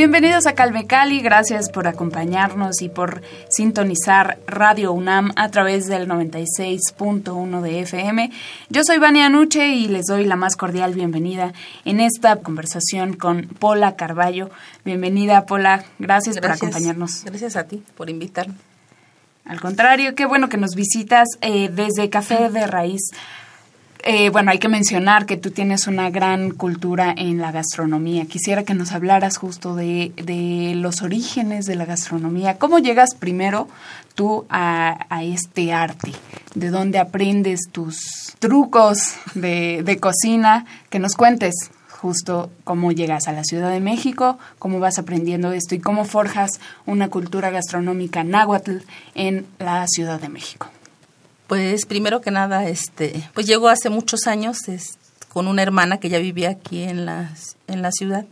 Bienvenidos 0.00 0.46
a 0.46 0.54
Calme 0.54 0.86
Cali, 0.86 1.20
gracias 1.20 1.68
por 1.68 1.86
acompañarnos 1.86 2.80
y 2.80 2.88
por 2.88 3.20
sintonizar 3.50 4.38
Radio 4.46 4.92
UNAM 4.92 5.32
a 5.36 5.50
través 5.50 5.88
del 5.88 6.08
96.1 6.08 7.60
de 7.60 7.80
FM. 7.80 8.30
Yo 8.70 8.82
soy 8.82 8.96
Vania 8.96 9.28
Nuche 9.28 9.68
y 9.68 9.88
les 9.88 10.06
doy 10.06 10.24
la 10.24 10.36
más 10.36 10.56
cordial 10.56 10.94
bienvenida 10.94 11.52
en 11.84 12.00
esta 12.00 12.36
conversación 12.36 13.12
con 13.12 13.42
Pola 13.42 13.94
Carballo. 13.96 14.48
Bienvenida, 14.86 15.44
Pola, 15.44 15.84
gracias, 15.98 16.38
por 16.38 16.50
acompañarnos. 16.50 17.22
Gracias 17.26 17.56
a 17.56 17.64
ti 17.64 17.82
por 17.94 18.08
invitarme. 18.08 18.54
Al 19.44 19.60
contrario, 19.60 20.14
qué 20.14 20.24
bueno 20.24 20.48
que 20.48 20.56
nos 20.56 20.76
visitas 20.76 21.28
eh, 21.42 21.68
desde 21.68 22.08
Café 22.08 22.48
de 22.48 22.66
Raíz. 22.66 23.02
Eh, 24.02 24.30
bueno, 24.30 24.50
hay 24.50 24.58
que 24.58 24.68
mencionar 24.68 25.26
que 25.26 25.36
tú 25.36 25.50
tienes 25.50 25.86
una 25.86 26.08
gran 26.08 26.52
cultura 26.52 27.12
en 27.16 27.38
la 27.38 27.52
gastronomía. 27.52 28.24
Quisiera 28.24 28.62
que 28.62 28.72
nos 28.72 28.92
hablaras 28.92 29.36
justo 29.36 29.74
de, 29.74 30.12
de 30.16 30.72
los 30.74 31.02
orígenes 31.02 31.66
de 31.66 31.76
la 31.76 31.84
gastronomía. 31.84 32.56
¿Cómo 32.56 32.78
llegas 32.78 33.14
primero 33.14 33.68
tú 34.14 34.46
a, 34.48 35.06
a 35.10 35.22
este 35.22 35.74
arte? 35.74 36.12
¿De 36.54 36.70
dónde 36.70 36.98
aprendes 36.98 37.60
tus 37.70 37.98
trucos 38.38 39.16
de, 39.34 39.82
de 39.84 39.98
cocina? 39.98 40.64
Que 40.88 40.98
nos 40.98 41.14
cuentes 41.14 41.54
justo 41.88 42.50
cómo 42.64 42.92
llegas 42.92 43.28
a 43.28 43.32
la 43.32 43.44
Ciudad 43.44 43.70
de 43.70 43.80
México, 43.80 44.38
cómo 44.58 44.80
vas 44.80 44.98
aprendiendo 44.98 45.52
esto 45.52 45.74
y 45.74 45.80
cómo 45.80 46.06
forjas 46.06 46.52
una 46.86 47.08
cultura 47.08 47.50
gastronómica 47.50 48.24
náhuatl 48.24 48.78
en 49.14 49.44
la 49.58 49.86
Ciudad 49.86 50.18
de 50.18 50.30
México. 50.30 50.68
Pues 51.50 51.84
primero 51.84 52.20
que 52.20 52.30
nada, 52.30 52.68
este, 52.68 53.28
pues 53.34 53.44
llegó 53.44 53.70
hace 53.70 53.90
muchos 53.90 54.28
años 54.28 54.68
es, 54.68 54.98
con 55.28 55.48
una 55.48 55.62
hermana 55.62 55.98
que 55.98 56.08
ya 56.08 56.20
vivía 56.20 56.50
aquí 56.50 56.84
en 56.84 57.06
la, 57.06 57.34
en 57.66 57.82
la 57.82 57.90
ciudad. 57.90 58.24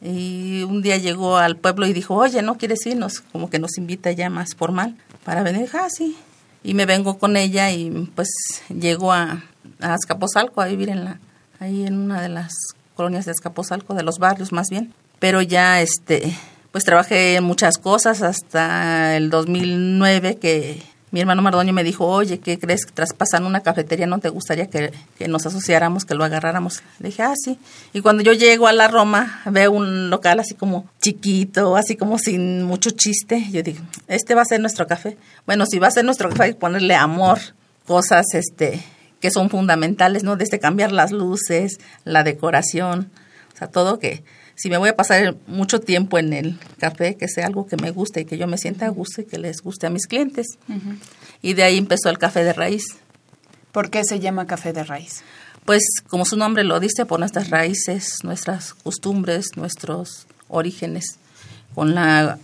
Y 0.00 0.62
un 0.62 0.80
día 0.80 0.96
llegó 0.96 1.36
al 1.36 1.58
pueblo 1.58 1.86
y 1.86 1.92
dijo, 1.92 2.14
oye, 2.14 2.40
¿no 2.40 2.56
quieres 2.56 2.86
irnos? 2.86 3.20
Como 3.30 3.50
que 3.50 3.58
nos 3.58 3.76
invita 3.76 4.10
ya 4.12 4.30
más 4.30 4.54
formal 4.54 4.96
para 5.22 5.42
venir. 5.42 5.68
Ah, 5.74 5.88
sí. 5.90 6.16
Y 6.64 6.72
me 6.72 6.86
vengo 6.86 7.18
con 7.18 7.36
ella 7.36 7.70
y 7.70 7.90
pues 8.14 8.30
llegó 8.70 9.12
a, 9.12 9.44
a 9.78 9.92
Azcapotzalco 9.92 10.62
a 10.62 10.66
vivir 10.66 10.88
en 10.88 11.04
la, 11.04 11.20
ahí 11.60 11.86
en 11.86 11.98
una 11.98 12.22
de 12.22 12.30
las 12.30 12.54
colonias 12.96 13.26
de 13.26 13.32
Azcapotzalco, 13.32 13.92
de 13.92 14.02
los 14.02 14.18
barrios 14.18 14.50
más 14.50 14.70
bien. 14.70 14.94
Pero 15.18 15.42
ya, 15.42 15.82
este, 15.82 16.34
pues 16.70 16.84
trabajé 16.84 17.36
en 17.36 17.44
muchas 17.44 17.76
cosas 17.76 18.22
hasta 18.22 19.14
el 19.18 19.28
2009 19.28 20.38
que 20.38 20.82
mi 21.12 21.20
hermano 21.20 21.42
Mardoño 21.42 21.74
me 21.74 21.84
dijo, 21.84 22.06
oye, 22.06 22.40
¿qué 22.40 22.58
crees? 22.58 22.86
que 22.86 22.92
Traspasan 22.92 23.44
una 23.44 23.60
cafetería, 23.60 24.06
¿no 24.06 24.18
te 24.18 24.30
gustaría 24.30 24.68
que, 24.68 24.92
que, 25.18 25.28
nos 25.28 25.44
asociáramos, 25.46 26.06
que 26.06 26.14
lo 26.14 26.24
agarráramos? 26.24 26.82
Le 26.98 27.10
dije, 27.10 27.22
ah, 27.22 27.34
sí. 27.36 27.58
Y 27.92 28.00
cuando 28.00 28.22
yo 28.22 28.32
llego 28.32 28.66
a 28.66 28.72
la 28.72 28.88
Roma, 28.88 29.42
veo 29.44 29.72
un 29.72 30.08
local 30.08 30.40
así 30.40 30.54
como 30.54 30.86
chiquito, 31.02 31.76
así 31.76 31.96
como 31.96 32.18
sin 32.18 32.62
mucho 32.62 32.90
chiste. 32.90 33.46
Yo 33.52 33.62
digo, 33.62 33.80
este 34.08 34.34
va 34.34 34.42
a 34.42 34.46
ser 34.46 34.60
nuestro 34.60 34.86
café. 34.86 35.18
Bueno, 35.46 35.66
si 35.66 35.78
va 35.78 35.88
a 35.88 35.92
ser 35.92 36.04
nuestro 36.06 36.30
café, 36.30 36.42
hay 36.44 36.52
ponerle 36.54 36.94
amor, 36.94 37.38
cosas 37.86 38.24
este 38.32 38.82
que 39.20 39.30
son 39.30 39.50
fundamentales, 39.50 40.24
¿no? 40.24 40.36
Desde 40.36 40.58
cambiar 40.58 40.92
las 40.92 41.12
luces, 41.12 41.78
la 42.04 42.24
decoración, 42.24 43.10
o 43.54 43.56
sea, 43.56 43.68
todo 43.68 43.98
que 44.00 44.24
si 44.62 44.70
me 44.70 44.76
voy 44.76 44.90
a 44.90 44.94
pasar 44.94 45.34
mucho 45.48 45.80
tiempo 45.80 46.20
en 46.20 46.32
el 46.32 46.56
café, 46.78 47.16
que 47.16 47.26
sea 47.26 47.48
algo 47.48 47.66
que 47.66 47.76
me 47.76 47.90
guste 47.90 48.20
y 48.20 48.24
que 48.26 48.38
yo 48.38 48.46
me 48.46 48.58
sienta 48.58 48.86
a 48.86 48.90
gusto 48.90 49.20
y 49.20 49.24
que 49.24 49.36
les 49.36 49.60
guste 49.60 49.88
a 49.88 49.90
mis 49.90 50.06
clientes. 50.06 50.46
Uh 50.68 50.74
-huh. 50.74 50.98
Y 51.42 51.54
de 51.54 51.64
ahí 51.64 51.78
empezó 51.78 52.10
el 52.10 52.18
café 52.18 52.44
de 52.44 52.52
raíz. 52.52 52.84
¿Por 53.72 53.90
qué 53.90 54.04
se 54.04 54.20
llama 54.20 54.46
café 54.46 54.72
de 54.72 54.84
raíz? 54.84 55.24
Pues 55.64 55.82
como 56.06 56.24
su 56.24 56.36
nombre 56.36 56.62
lo 56.62 56.78
dice, 56.78 57.06
por 57.06 57.18
nuestras 57.18 57.50
raíces, 57.50 58.18
nuestras 58.22 58.72
costumbres, 58.74 59.46
nuestros 59.56 60.28
orígenes, 60.46 61.18
con 61.74 61.96
la, 61.96 62.38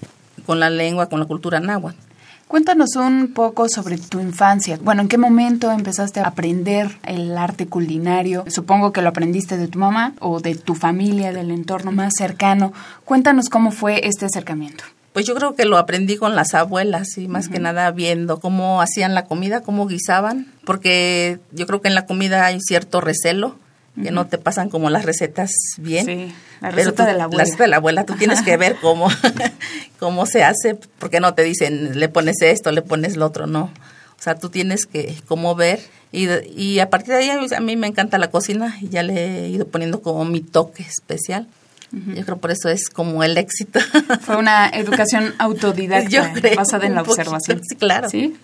con 0.45 0.59
la 0.59 0.71
lengua, 0.71 1.09
con 1.09 1.21
la 1.21 1.27
cultura 1.27 1.61
náhuatl. 1.61 2.08
Cuéntanos 2.49 2.97
un 2.97 3.35
poco 3.35 3.69
sobre 3.69 3.99
tu 3.99 4.21
infancia. 4.21 4.79
Bueno, 4.83 5.03
¿en 5.03 5.09
qué 5.09 5.19
momento 5.19 5.71
empezaste 5.71 6.21
a 6.21 6.29
aprender 6.29 6.99
el 7.05 7.37
arte 7.37 7.67
culinario? 7.67 8.47
Supongo 8.49 8.91
que 8.91 9.03
lo 9.03 9.11
aprendiste 9.11 9.59
de 9.59 9.69
tu 9.69 9.79
mamá 9.79 10.15
o 10.21 10.41
de 10.41 10.55
tu 10.55 10.75
familia, 10.75 11.35
del 11.35 11.51
entorno 11.51 11.93
más 11.93 12.15
cercano. 12.17 12.73
Cuéntanos 13.05 13.51
cómo 13.51 13.71
fue 13.71 14.07
este 14.09 14.25
acercamiento. 14.25 14.83
Pues 15.13 15.27
yo 15.27 15.35
creo 15.35 15.55
que 15.55 15.67
lo 15.67 15.77
aprendí 15.77 16.17
con 16.17 16.37
las 16.37 16.55
abuelas 16.55 17.19
y 17.19 17.29
más 17.29 17.47
uh 17.47 17.49
-huh. 17.49 17.53
que 17.53 17.59
nada 17.59 17.91
viendo 17.91 18.41
cómo 18.41 18.81
hacían 18.81 19.15
la 19.15 19.27
comida, 19.27 19.61
cómo 19.61 19.87
guisaban, 19.87 20.47
porque 20.65 21.41
yo 21.53 21.67
creo 21.67 21.83
que 21.83 21.89
en 21.89 21.95
la 21.95 22.07
comida 22.07 22.47
hay 22.47 22.61
cierto 22.61 23.03
recelo, 23.03 23.57
que 23.95 24.01
uh 24.01 24.05
-huh. 24.05 24.13
no 24.13 24.27
te 24.27 24.39
pasan 24.39 24.69
como 24.69 24.91
las 24.91 25.05
recetas 25.05 25.51
bien. 25.79 26.07
Sí, 26.07 26.35
la 26.61 26.71
receta 26.71 27.05
tú, 27.05 27.11
de 27.11 27.17
la 27.17 27.25
abuela. 27.25 27.39
La 27.39 27.45
receta 27.45 27.65
de 27.65 27.71
la 27.71 27.77
abuela, 27.77 28.05
tú 28.05 28.15
tienes 28.15 28.43
que 28.43 28.57
ver 28.57 28.77
cómo, 28.81 29.09
cómo 29.99 30.27
se 30.27 30.45
hace, 30.45 30.77
porque 30.99 31.21
no 31.21 31.35
te 31.35 31.43
dicen, 31.43 31.99
le 31.99 32.09
pones 32.09 32.41
esto, 32.43 32.71
le 32.73 32.83
pones 32.83 33.17
lo 33.17 33.27
otro, 33.27 33.47
no. 33.47 33.71
O 34.19 34.23
sea, 34.23 34.35
tú 34.35 34.51
tienes 34.51 34.87
que 34.87 35.15
como 35.27 35.55
ver 35.55 35.81
y, 36.11 36.29
y 36.57 36.81
a 36.81 36.91
partir 36.91 37.15
de 37.15 37.21
ahí 37.21 37.31
a 37.31 37.61
mí 37.61 37.77
me 37.77 37.87
encanta 37.87 38.19
la 38.19 38.31
cocina 38.31 38.77
y 38.81 38.89
ya 38.89 39.03
le 39.03 39.45
he 39.45 39.49
ido 39.49 39.67
poniendo 39.67 40.01
como 40.01 40.25
mi 40.25 40.41
toque 40.41 40.83
especial. 40.83 41.47
Uh 41.93 41.97
-huh. 41.97 42.15
Yo 42.17 42.25
creo 42.25 42.37
por 42.39 42.51
eso 42.51 42.69
es 42.69 42.89
como 42.89 43.23
el 43.23 43.37
éxito. 43.37 43.81
Fue 44.23 44.37
una 44.37 44.69
educación 44.69 45.35
autodidacta 45.39 46.09
Yo 46.09 46.23
creo, 46.35 46.57
basada 46.57 46.87
en 46.87 46.95
la 46.95 47.03
observación. 47.03 47.59
Poquito, 47.59 47.75
sí, 47.75 47.77
claro. 47.77 48.09
¿Sí? 48.09 48.37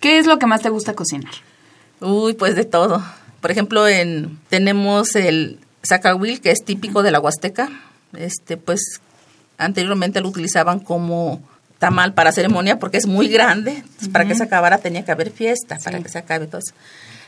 ¿Qué 0.00 0.18
es 0.18 0.26
lo 0.26 0.38
que 0.38 0.46
más 0.46 0.60
te 0.60 0.68
gusta 0.68 0.94
cocinar? 0.94 1.32
Uy, 2.00 2.34
pues 2.34 2.54
de 2.54 2.64
todo. 2.64 3.02
Por 3.44 3.50
ejemplo, 3.50 3.86
en, 3.86 4.40
tenemos 4.48 5.14
el 5.16 5.58
zacahuil, 5.86 6.40
que 6.40 6.50
es 6.50 6.64
típico 6.64 7.02
de 7.02 7.10
la 7.10 7.20
Huasteca. 7.20 7.68
Este, 8.16 8.56
pues 8.56 9.02
anteriormente 9.58 10.22
lo 10.22 10.28
utilizaban 10.28 10.80
como 10.80 11.42
tamal 11.78 12.14
para 12.14 12.32
ceremonia 12.32 12.78
porque 12.78 12.96
es 12.96 13.06
muy 13.06 13.28
grande. 13.28 13.72
Entonces, 13.72 14.04
uh 14.04 14.08
-huh. 14.08 14.12
para 14.12 14.24
que 14.24 14.34
se 14.34 14.44
acabara 14.44 14.78
tenía 14.78 15.04
que 15.04 15.12
haber 15.12 15.30
fiesta, 15.30 15.76
sí. 15.76 15.84
para 15.84 16.00
que 16.00 16.08
se 16.08 16.16
acabe 16.16 16.46
todo 16.46 16.62
eso. 16.66 16.74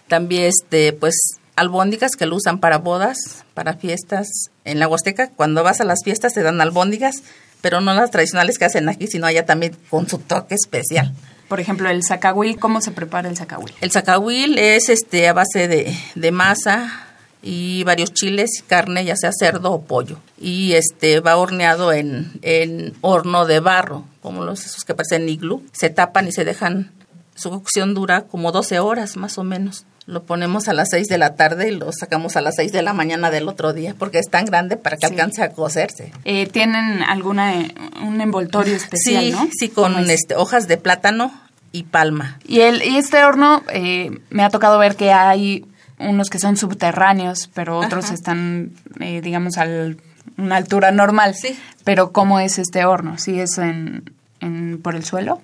También, 0.08 0.44
este, 0.44 0.94
pues, 0.94 1.14
albóndigas 1.54 2.12
que 2.12 2.24
lo 2.24 2.36
usan 2.36 2.60
para 2.60 2.78
bodas, 2.78 3.44
para 3.52 3.74
fiestas. 3.74 4.26
En 4.64 4.78
la 4.78 4.88
Huasteca, 4.88 5.28
cuando 5.28 5.64
vas 5.64 5.82
a 5.82 5.84
las 5.84 6.02
fiestas, 6.02 6.32
te 6.32 6.42
dan 6.42 6.62
albóndigas, 6.62 7.16
pero 7.66 7.80
no 7.80 7.92
las 7.94 8.12
tradicionales 8.12 8.58
que 8.58 8.64
hacen 8.64 8.88
aquí, 8.88 9.08
sino 9.08 9.26
allá 9.26 9.44
también 9.44 9.76
con 9.90 10.08
su 10.08 10.18
toque 10.18 10.54
especial. 10.54 11.12
Por 11.48 11.58
ejemplo, 11.58 11.90
el 11.90 12.04
zacahuil, 12.04 12.60
¿cómo 12.60 12.80
se 12.80 12.92
prepara 12.92 13.28
el 13.28 13.36
zacahuil? 13.36 13.74
El 13.80 13.90
zacahuil 13.90 14.56
es 14.56 14.88
este 14.88 15.26
a 15.26 15.32
base 15.32 15.66
de, 15.66 15.92
de 16.14 16.30
masa 16.30 17.08
y 17.42 17.82
varios 17.82 18.14
chiles 18.14 18.60
y 18.60 18.62
carne, 18.62 19.04
ya 19.04 19.16
sea 19.16 19.32
cerdo 19.36 19.72
o 19.72 19.82
pollo. 19.82 20.20
Y 20.40 20.74
este 20.74 21.18
va 21.18 21.36
horneado 21.36 21.92
en, 21.92 22.38
en 22.42 22.94
horno 23.00 23.46
de 23.46 23.58
barro, 23.58 24.04
como 24.22 24.44
los 24.44 24.64
esos 24.64 24.84
que 24.84 24.94
parecen 24.94 25.28
iglú. 25.28 25.66
Se 25.72 25.90
tapan 25.90 26.28
y 26.28 26.32
se 26.32 26.44
dejan, 26.44 26.92
su 27.34 27.50
cocción 27.50 27.94
dura 27.94 28.26
como 28.26 28.52
12 28.52 28.78
horas 28.78 29.16
más 29.16 29.38
o 29.38 29.42
menos. 29.42 29.86
Lo 30.06 30.22
ponemos 30.22 30.68
a 30.68 30.72
las 30.72 30.90
6 30.90 31.08
de 31.08 31.18
la 31.18 31.34
tarde 31.34 31.68
y 31.68 31.72
lo 31.72 31.90
sacamos 31.92 32.36
a 32.36 32.40
las 32.40 32.54
6 32.56 32.70
de 32.70 32.82
la 32.82 32.92
mañana 32.92 33.30
del 33.30 33.48
otro 33.48 33.72
día, 33.72 33.94
porque 33.98 34.20
es 34.20 34.30
tan 34.30 34.44
grande 34.44 34.76
para 34.76 34.96
que 34.96 35.06
sí. 35.06 35.12
alcance 35.12 35.42
a 35.42 35.50
cocerse. 35.50 36.12
Eh, 36.24 36.46
¿Tienen 36.46 37.02
alguna 37.02 37.52
un 38.06 38.20
envoltorio 38.20 38.76
especial, 38.76 39.24
sí, 39.24 39.32
no? 39.32 39.48
Sí, 39.58 39.68
con 39.68 40.08
este, 40.08 40.36
hojas 40.36 40.68
de 40.68 40.76
plátano 40.76 41.32
y 41.72 41.82
palma. 41.82 42.38
Y, 42.46 42.60
el, 42.60 42.82
y 42.82 42.96
este 42.96 43.24
horno, 43.24 43.62
eh, 43.72 44.20
me 44.30 44.44
ha 44.44 44.50
tocado 44.50 44.78
ver 44.78 44.94
que 44.94 45.12
hay 45.12 45.64
unos 45.98 46.30
que 46.30 46.38
son 46.38 46.56
subterráneos, 46.56 47.50
pero 47.52 47.78
otros 47.78 48.06
Ajá. 48.06 48.14
están, 48.14 48.72
eh, 49.00 49.20
digamos, 49.20 49.58
a 49.58 49.66
una 50.36 50.56
altura 50.56 50.92
normal. 50.92 51.34
Sí. 51.34 51.58
Pero 51.84 52.12
¿cómo 52.12 52.40
es 52.40 52.58
este 52.58 52.84
horno? 52.84 53.18
¿Sí 53.18 53.40
es 53.40 53.58
en, 53.58 54.10
en, 54.40 54.80
por 54.80 54.94
el 54.94 55.04
suelo? 55.04 55.40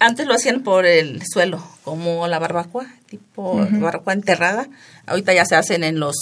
Antes 0.00 0.26
lo 0.26 0.34
hacían 0.34 0.62
por 0.62 0.86
el 0.86 1.22
suelo, 1.30 1.62
como 1.84 2.26
la 2.26 2.38
barbacoa, 2.38 2.86
tipo 3.06 3.52
uh 3.52 3.60
-huh. 3.60 3.80
barbacoa 3.80 4.14
enterrada. 4.14 4.66
Ahorita 5.06 5.34
ya 5.34 5.44
se 5.44 5.56
hacen 5.56 5.84
en 5.84 6.00
los, 6.00 6.16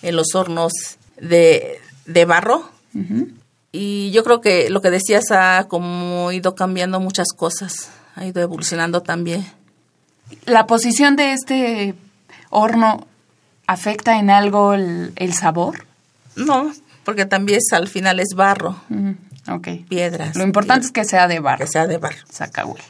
en 0.00 0.16
los 0.16 0.34
hornos 0.34 0.72
de, 1.20 1.78
de 2.06 2.24
barro. 2.24 2.70
Uh 2.94 2.98
-huh. 2.98 3.32
Y 3.70 4.10
yo 4.12 4.24
creo 4.24 4.40
que 4.40 4.70
lo 4.70 4.80
que 4.80 4.90
decías 4.90 5.30
ha 5.30 5.66
como 5.68 6.32
ido 6.32 6.54
cambiando 6.54 7.00
muchas 7.00 7.28
cosas, 7.36 7.90
ha 8.14 8.24
ido 8.24 8.40
evolucionando 8.40 9.02
también. 9.02 9.46
¿La 10.46 10.66
posición 10.66 11.14
de 11.16 11.34
este 11.34 11.94
horno 12.48 13.06
afecta 13.66 14.18
en 14.18 14.30
algo 14.30 14.72
el, 14.72 15.34
sabor? 15.34 15.84
No, 16.34 16.72
porque 17.04 17.26
también 17.26 17.58
es, 17.58 17.72
al 17.74 17.88
final 17.88 18.20
es 18.20 18.28
barro. 18.34 18.80
ok. 19.48 19.68
Piedras. 19.86 20.34
Lo 20.34 20.44
importante 20.44 20.86
es 20.86 20.92
que 20.92 21.04
sea 21.04 21.28
de 21.28 21.40
barro. 21.40 21.58
Que 21.58 21.70
sea 21.70 21.86
de 21.86 21.98
barro. 21.98 22.24
Zacahuil. 22.32 22.82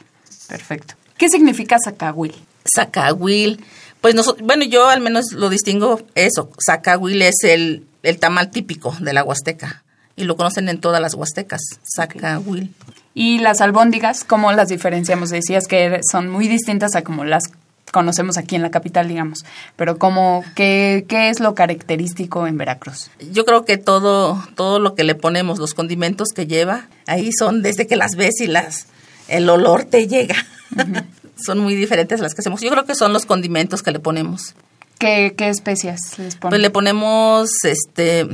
Perfecto. 0.49 0.95
¿Qué 1.17 1.29
significa 1.29 1.77
zacahuil? 1.81 2.35
Zacahuil. 2.75 3.63
Pues 4.01 4.15
bueno, 4.41 4.65
yo 4.65 4.89
al 4.89 4.99
menos 4.99 5.31
lo 5.31 5.49
distingo 5.49 6.01
eso. 6.15 6.49
Zacahuil 6.65 7.21
es 7.21 7.43
el, 7.43 7.85
el 8.03 8.19
tamal 8.19 8.49
típico 8.51 8.95
de 8.99 9.13
la 9.13 9.23
Huasteca 9.23 9.83
y 10.15 10.25
lo 10.25 10.35
conocen 10.35 10.67
en 10.67 10.81
todas 10.81 11.01
las 11.01 11.13
Huastecas. 11.13 11.61
Zacahuil. 11.95 12.73
¿Y 13.13 13.39
las 13.39 13.61
albóndigas, 13.61 14.23
cómo 14.23 14.51
las 14.51 14.69
diferenciamos? 14.69 15.29
Decías 15.29 15.67
que 15.67 16.01
son 16.09 16.29
muy 16.29 16.47
distintas 16.47 16.95
a 16.95 17.03
como 17.03 17.25
las 17.25 17.43
conocemos 17.91 18.37
aquí 18.37 18.55
en 18.55 18.61
la 18.61 18.71
capital, 18.71 19.07
digamos. 19.07 19.45
Pero 19.75 19.97
¿cómo, 19.97 20.43
qué, 20.55 21.05
qué 21.07 21.29
es 21.29 21.39
lo 21.39 21.55
característico 21.55 22.47
en 22.47 22.57
Veracruz? 22.57 23.09
Yo 23.31 23.45
creo 23.45 23.65
que 23.65 23.77
todo, 23.77 24.43
todo 24.55 24.79
lo 24.79 24.95
que 24.95 25.03
le 25.03 25.15
ponemos, 25.15 25.59
los 25.59 25.73
condimentos 25.73 26.29
que 26.29 26.47
lleva, 26.47 26.87
ahí 27.07 27.31
son 27.31 27.61
desde 27.61 27.87
que 27.87 27.95
las 27.95 28.15
ves 28.15 28.39
y 28.41 28.47
las 28.47 28.87
el 29.29 29.49
olor 29.49 29.85
te 29.85 30.07
llega. 30.07 30.35
son 31.45 31.59
muy 31.59 31.75
diferentes 31.75 32.19
las 32.19 32.35
que 32.35 32.41
hacemos. 32.41 32.61
Yo 32.61 32.69
creo 32.71 32.85
que 32.85 32.95
son 32.95 33.13
los 33.13 33.25
condimentos 33.25 33.83
que 33.83 33.91
le 33.91 33.99
ponemos. 33.99 34.55
¿Qué, 34.97 35.33
qué 35.37 35.49
especias 35.49 36.17
les 36.17 36.35
ponemos? 36.35 36.49
Pues 36.49 36.61
le 36.61 36.69
ponemos 36.69 37.49
este 37.63 38.27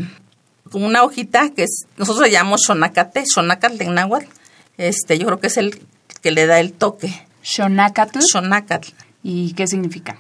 como 0.71 0.87
una 0.87 1.03
hojita 1.03 1.51
que 1.55 1.63
es, 1.63 1.85
nosotros 1.95 2.25
le 2.25 2.31
llamamos 2.31 2.61
shonacate, 2.67 3.23
shonacate 3.33 3.83
en 3.83 3.93
náhuatl. 3.93 4.27
Este, 4.77 5.17
yo 5.17 5.25
creo 5.27 5.39
que 5.39 5.47
es 5.47 5.57
el 5.57 5.79
que 6.21 6.31
le 6.31 6.47
da 6.47 6.59
el 6.59 6.73
toque. 6.73 7.13
Shonacatl. 7.43 8.19
Shonacatl. 8.19 8.89
¿Y 9.23 9.53
qué 9.53 9.67
significa? 9.67 10.17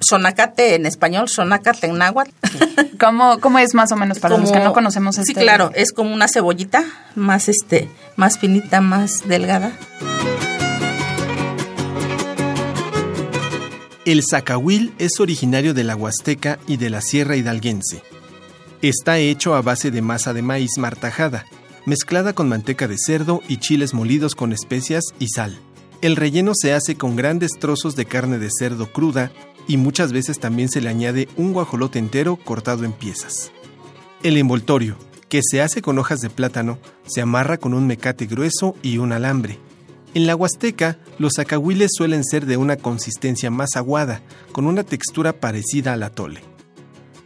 Sonacate 0.00 0.74
en 0.74 0.86
español, 0.86 1.28
sonacate 1.28 1.86
en 1.86 1.98
náhuatl. 1.98 2.30
¿Cómo, 3.00 3.38
¿Cómo 3.40 3.58
es 3.58 3.74
más 3.74 3.92
o 3.92 3.96
menos 3.96 4.18
para 4.18 4.38
los 4.38 4.50
que 4.50 4.58
no 4.58 4.72
conocemos 4.72 5.18
este? 5.18 5.32
Sí, 5.32 5.34
claro, 5.34 5.70
es 5.74 5.92
como 5.92 6.12
una 6.12 6.26
cebollita 6.26 6.84
más 7.14 7.48
este, 7.48 7.88
más 8.16 8.38
finita, 8.38 8.80
más 8.80 9.28
delgada. 9.28 9.72
El 14.06 14.22
zacahuil 14.28 14.94
es 14.98 15.20
originario 15.20 15.74
de 15.74 15.84
la 15.84 15.94
Huasteca 15.94 16.58
y 16.66 16.78
de 16.78 16.90
la 16.90 17.02
Sierra 17.02 17.36
Hidalguense. 17.36 18.02
Está 18.82 19.18
hecho 19.18 19.54
a 19.54 19.60
base 19.60 19.90
de 19.90 20.00
masa 20.00 20.32
de 20.32 20.40
maíz 20.40 20.78
martajada, 20.78 21.44
mezclada 21.84 22.32
con 22.32 22.48
manteca 22.48 22.88
de 22.88 22.96
cerdo 22.96 23.42
y 23.46 23.58
chiles 23.58 23.92
molidos 23.92 24.34
con 24.34 24.54
especias 24.54 25.04
y 25.18 25.28
sal. 25.28 25.60
El 26.00 26.16
relleno 26.16 26.52
se 26.54 26.72
hace 26.72 26.96
con 26.96 27.14
grandes 27.14 27.52
trozos 27.58 27.94
de 27.94 28.06
carne 28.06 28.38
de 28.38 28.48
cerdo 28.50 28.90
cruda 28.90 29.30
y 29.70 29.76
muchas 29.76 30.12
veces 30.12 30.40
también 30.40 30.68
se 30.68 30.80
le 30.80 30.88
añade 30.88 31.28
un 31.36 31.52
guajolote 31.52 32.00
entero 32.00 32.34
cortado 32.34 32.84
en 32.84 32.92
piezas. 32.92 33.52
El 34.24 34.36
envoltorio, 34.36 34.96
que 35.28 35.42
se 35.48 35.62
hace 35.62 35.80
con 35.80 35.96
hojas 35.96 36.18
de 36.18 36.28
plátano, 36.28 36.80
se 37.06 37.20
amarra 37.20 37.56
con 37.56 37.72
un 37.72 37.86
mecate 37.86 38.26
grueso 38.26 38.74
y 38.82 38.98
un 38.98 39.12
alambre. 39.12 39.60
En 40.12 40.26
la 40.26 40.34
Huasteca, 40.34 40.98
los 41.20 41.38
acahuiles 41.38 41.92
suelen 41.96 42.24
ser 42.24 42.46
de 42.46 42.56
una 42.56 42.78
consistencia 42.78 43.48
más 43.52 43.76
aguada, 43.76 44.22
con 44.50 44.66
una 44.66 44.82
textura 44.82 45.34
parecida 45.34 45.92
al 45.92 46.02
atole. 46.02 46.40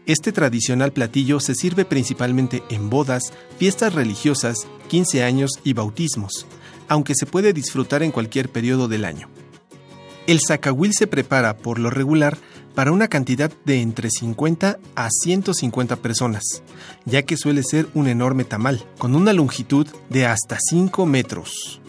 Este 0.05 0.31
tradicional 0.31 0.93
platillo 0.93 1.40
se 1.40 1.55
sirve 1.55 1.87
principalmente 1.87 2.62
en 2.69 2.90
bodas, 2.90 3.32
fiestas 3.56 3.94
religiosas, 3.94 4.67
15 4.88 5.23
años 5.23 5.52
y 5.64 5.73
bautismos, 5.73 6.47
aunque 6.88 7.14
se 7.14 7.25
puede 7.25 7.55
disfrutar 7.55 8.02
en 8.02 8.12
cualquier 8.12 8.50
periodo 8.50 8.87
del 8.87 9.06
año. 9.06 9.31
El 10.26 10.41
zacahuil 10.41 10.94
se 10.94 11.06
prepara, 11.06 11.59
por 11.59 11.79
lo 11.79 11.91
regular, 11.91 12.38
para 12.75 12.93
una 12.93 13.09
cantidad 13.09 13.53
de 13.67 13.82
entre 13.82 14.09
50 14.09 14.79
a 14.94 15.09
150 15.11 15.97
personas, 15.97 16.62
ya 17.05 17.23
que 17.23 17.37
suele 17.37 17.62
ser 17.62 17.88
un 17.93 18.09
enorme 18.09 18.44
tamal, 18.44 18.82
con 18.97 19.15
una 19.15 19.35
longitud 19.35 19.87
de 20.09 20.25
hasta 20.25 20.56
5 20.59 21.05
metros. 21.05 21.82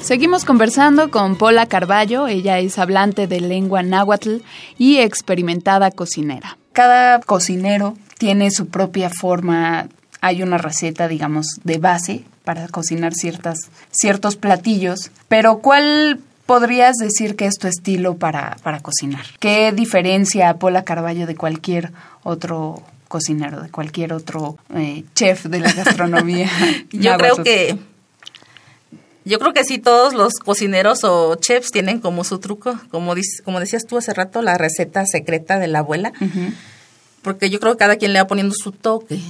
Seguimos 0.00 0.44
conversando 0.44 1.10
con 1.10 1.36
Paula 1.36 1.66
Carballo, 1.66 2.28
ella 2.28 2.58
es 2.58 2.78
hablante 2.78 3.26
de 3.26 3.40
lengua 3.40 3.82
náhuatl 3.82 4.38
y 4.76 4.98
experimentada 4.98 5.90
cocinera. 5.90 6.57
Cada 6.72 7.20
cocinero 7.20 7.96
tiene 8.18 8.50
su 8.50 8.68
propia 8.68 9.10
forma, 9.10 9.88
hay 10.20 10.42
una 10.42 10.58
receta, 10.58 11.08
digamos, 11.08 11.46
de 11.64 11.78
base 11.78 12.24
para 12.44 12.68
cocinar 12.68 13.14
ciertas, 13.14 13.58
ciertos 13.90 14.36
platillos, 14.36 15.10
pero 15.28 15.58
¿cuál 15.58 16.20
podrías 16.46 16.96
decir 16.96 17.36
que 17.36 17.44
es 17.44 17.56
tu 17.58 17.68
estilo 17.68 18.16
para, 18.16 18.56
para 18.62 18.80
cocinar? 18.80 19.26
¿Qué 19.38 19.70
diferencia 19.72 20.48
a 20.48 20.58
Paula 20.58 20.82
Carballo 20.82 21.26
de 21.26 21.36
cualquier 21.36 21.92
otro 22.22 22.82
cocinero, 23.06 23.60
de 23.60 23.70
cualquier 23.70 24.14
otro 24.14 24.56
eh, 24.74 25.04
chef 25.14 25.44
de 25.44 25.60
la 25.60 25.72
gastronomía? 25.72 26.48
Yo 26.90 27.16
creo 27.18 27.42
que 27.42 27.78
yo 29.24 29.38
creo 29.38 29.52
que 29.52 29.64
sí, 29.64 29.78
todos 29.78 30.14
los 30.14 30.34
cocineros 30.34 31.04
o 31.04 31.34
chefs 31.34 31.70
tienen 31.70 32.00
como 32.00 32.24
su 32.24 32.38
truco, 32.38 32.78
como, 32.90 33.14
como 33.44 33.60
decías 33.60 33.86
tú 33.86 33.98
hace 33.98 34.14
rato, 34.14 34.42
la 34.42 34.56
receta 34.56 35.04
secreta 35.06 35.58
de 35.58 35.68
la 35.68 35.80
abuela, 35.80 36.12
porque 37.22 37.50
yo 37.50 37.60
creo 37.60 37.72
que 37.72 37.78
cada 37.78 37.96
quien 37.96 38.12
le 38.12 38.20
va 38.20 38.26
poniendo 38.26 38.54
su 38.56 38.72
toque 38.72 39.20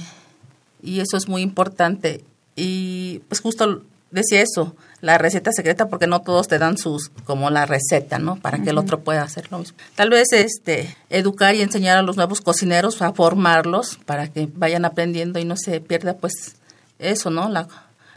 y 0.81 0.99
eso 0.99 1.17
es 1.17 1.27
muy 1.27 1.41
importante. 1.41 2.23
Y 2.55 3.21
pues 3.27 3.41
justo 3.41 3.83
decía 4.11 4.41
eso, 4.41 4.75
la 5.01 5.17
receta 5.17 5.51
secreta, 5.51 5.87
porque 5.87 6.07
no 6.07 6.21
todos 6.21 6.47
te 6.47 6.57
dan 6.57 6.77
sus, 6.77 7.09
como 7.25 7.49
la 7.49 7.65
receta, 7.65 8.19
¿no? 8.19 8.37
Para 8.37 8.59
que 8.59 8.71
el 8.71 8.77
otro 8.77 9.01
pueda 9.01 9.23
hacer 9.23 9.51
lo 9.51 9.59
mismo. 9.59 9.77
Tal 9.95 10.09
vez 10.09 10.31
este, 10.33 10.95
educar 11.09 11.55
y 11.55 11.61
enseñar 11.61 11.97
a 11.97 12.01
los 12.01 12.15
nuevos 12.15 12.41
cocineros 12.41 13.01
a 13.01 13.13
formarlos 13.13 13.97
para 14.05 14.27
que 14.27 14.49
vayan 14.53 14.85
aprendiendo 14.85 15.39
y 15.39 15.45
no 15.45 15.55
se 15.57 15.79
pierda 15.79 16.17
pues 16.17 16.55
eso, 16.99 17.29
¿no? 17.29 17.49
La, 17.49 17.67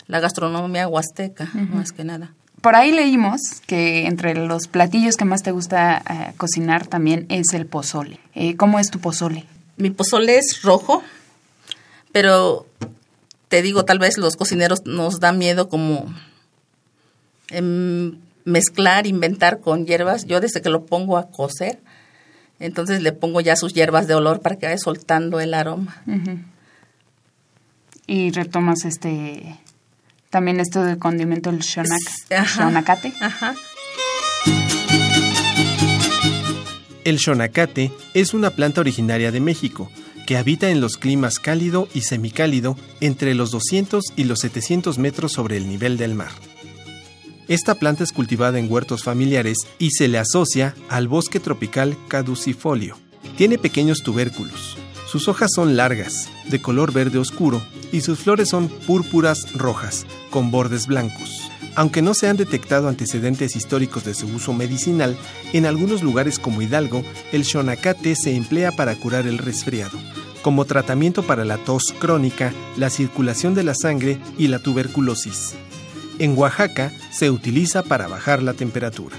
la 0.06 0.20
gastronomía 0.20 0.88
huasteca, 0.88 1.50
más 1.54 1.92
que 1.92 2.04
nada. 2.04 2.32
Por 2.62 2.76
ahí 2.76 2.92
leímos 2.92 3.40
que 3.66 4.06
entre 4.06 4.34
los 4.34 4.68
platillos 4.68 5.16
que 5.16 5.24
más 5.24 5.42
te 5.42 5.50
gusta 5.50 5.98
eh, 5.98 6.32
cocinar 6.36 6.86
también 6.86 7.26
es 7.28 7.52
el 7.54 7.66
pozole. 7.66 8.20
Eh, 8.34 8.56
¿Cómo 8.56 8.78
es 8.78 8.88
tu 8.88 9.00
pozole? 9.00 9.44
Mi 9.76 9.90
pozole 9.90 10.38
es 10.38 10.62
rojo, 10.62 11.02
pero 12.12 12.66
te 13.48 13.62
digo, 13.62 13.84
tal 13.84 13.98
vez 13.98 14.16
los 14.16 14.36
cocineros 14.36 14.86
nos 14.86 15.18
da 15.18 15.32
miedo 15.32 15.68
como 15.68 16.06
em, 17.48 18.18
mezclar, 18.44 19.08
inventar 19.08 19.60
con 19.60 19.84
hierbas. 19.84 20.26
Yo 20.26 20.40
desde 20.40 20.62
que 20.62 20.70
lo 20.70 20.86
pongo 20.86 21.18
a 21.18 21.30
cocer, 21.30 21.80
entonces 22.60 23.02
le 23.02 23.10
pongo 23.10 23.40
ya 23.40 23.56
sus 23.56 23.74
hierbas 23.74 24.06
de 24.06 24.14
olor 24.14 24.40
para 24.40 24.54
que 24.56 24.66
vaya 24.66 24.78
soltando 24.78 25.40
el 25.40 25.52
aroma. 25.52 26.00
Y 28.06 28.30
retomas 28.30 28.84
este 28.84 29.58
también 30.32 30.60
esto 30.60 30.82
del 30.82 30.98
condimento 30.98 31.52
del 31.52 31.60
shonak, 31.60 32.00
shonacate. 32.46 33.12
El 37.04 37.18
shonacate 37.18 37.92
es 38.14 38.32
una 38.32 38.50
planta 38.50 38.80
originaria 38.80 39.30
de 39.30 39.40
México 39.40 39.90
que 40.26 40.38
habita 40.38 40.70
en 40.70 40.80
los 40.80 40.96
climas 40.96 41.38
cálido 41.38 41.86
y 41.92 42.00
semicálido 42.00 42.78
entre 43.00 43.34
los 43.34 43.50
200 43.50 44.04
y 44.16 44.24
los 44.24 44.40
700 44.40 44.96
metros 44.98 45.32
sobre 45.32 45.58
el 45.58 45.68
nivel 45.68 45.98
del 45.98 46.14
mar. 46.14 46.30
Esta 47.48 47.74
planta 47.74 48.02
es 48.02 48.12
cultivada 48.12 48.58
en 48.58 48.72
huertos 48.72 49.02
familiares 49.02 49.58
y 49.78 49.90
se 49.90 50.08
le 50.08 50.18
asocia 50.18 50.74
al 50.88 51.08
bosque 51.08 51.40
tropical 51.40 51.98
caducifolio. 52.08 52.96
Tiene 53.36 53.58
pequeños 53.58 54.02
tubérculos. 54.02 54.78
Sus 55.06 55.28
hojas 55.28 55.50
son 55.54 55.76
largas, 55.76 56.30
de 56.48 56.62
color 56.62 56.90
verde 56.90 57.18
oscuro, 57.18 57.60
y 57.92 58.00
sus 58.00 58.18
flores 58.20 58.48
son 58.48 58.68
púrpuras 58.68 59.52
rojas, 59.52 60.06
con 60.30 60.50
bordes 60.50 60.86
blancos. 60.86 61.50
Aunque 61.74 62.02
no 62.02 62.14
se 62.14 62.28
han 62.28 62.36
detectado 62.36 62.88
antecedentes 62.88 63.56
históricos 63.56 64.04
de 64.04 64.14
su 64.14 64.26
uso 64.26 64.52
medicinal, 64.52 65.16
en 65.52 65.64
algunos 65.64 66.02
lugares 66.02 66.38
como 66.38 66.60
Hidalgo, 66.60 67.02
el 67.32 67.44
shonacate 67.44 68.14
se 68.16 68.34
emplea 68.34 68.72
para 68.72 68.94
curar 68.96 69.26
el 69.26 69.38
resfriado, 69.38 69.98
como 70.42 70.64
tratamiento 70.64 71.22
para 71.22 71.44
la 71.44 71.58
tos 71.58 71.94
crónica, 71.98 72.52
la 72.76 72.90
circulación 72.90 73.54
de 73.54 73.62
la 73.62 73.74
sangre 73.74 74.18
y 74.36 74.48
la 74.48 74.58
tuberculosis. 74.58 75.54
En 76.18 76.36
Oaxaca 76.36 76.92
se 77.10 77.30
utiliza 77.30 77.82
para 77.82 78.06
bajar 78.06 78.42
la 78.42 78.52
temperatura. 78.52 79.16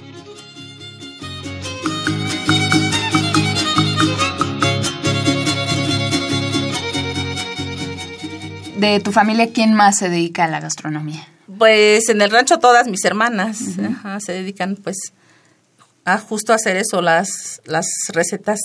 De 8.92 9.00
tu 9.00 9.12
familia, 9.12 9.52
¿quién 9.54 9.74
más 9.74 9.98
se 9.98 10.10
dedica 10.10 10.46
a 10.46 10.48
la 10.48 10.60
gastronomía? 10.60 11.28
Pues 11.58 12.10
en 12.10 12.22
el 12.22 12.32
rancho 12.32 12.60
todas 12.60 12.88
mis 12.88 13.04
hermanas 13.06 13.58
se 14.20 14.32
dedican 14.32 14.76
pues 14.82 14.98
a 16.06 16.18
justo 16.18 16.54
hacer 16.54 16.78
eso, 16.78 17.02
las, 17.02 17.62
las 17.66 17.88
recetas, 18.14 18.60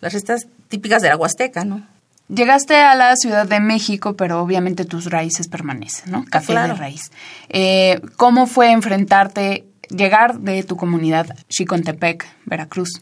las 0.00 0.12
recetas 0.12 0.46
típicas 0.68 1.02
de 1.02 1.08
la 1.08 1.16
Huasteca, 1.16 1.64
¿no? 1.64 1.86
Llegaste 2.28 2.76
a 2.76 2.94
la 2.94 3.16
Ciudad 3.16 3.46
de 3.46 3.58
México, 3.58 4.14
pero 4.14 4.40
obviamente 4.42 4.84
tus 4.84 5.06
raíces 5.06 5.48
permanecen, 5.48 6.10
¿no? 6.10 6.24
Café 6.26 6.52
Claro. 6.52 6.74
de 6.74 6.78
raíz. 6.78 7.10
Eh, 7.48 8.00
¿Cómo 8.16 8.46
fue 8.46 8.70
enfrentarte, 8.70 9.64
llegar 9.88 10.38
de 10.40 10.62
tu 10.62 10.76
comunidad, 10.76 11.34
Xicontepec, 11.48 12.26
Veracruz, 12.44 13.00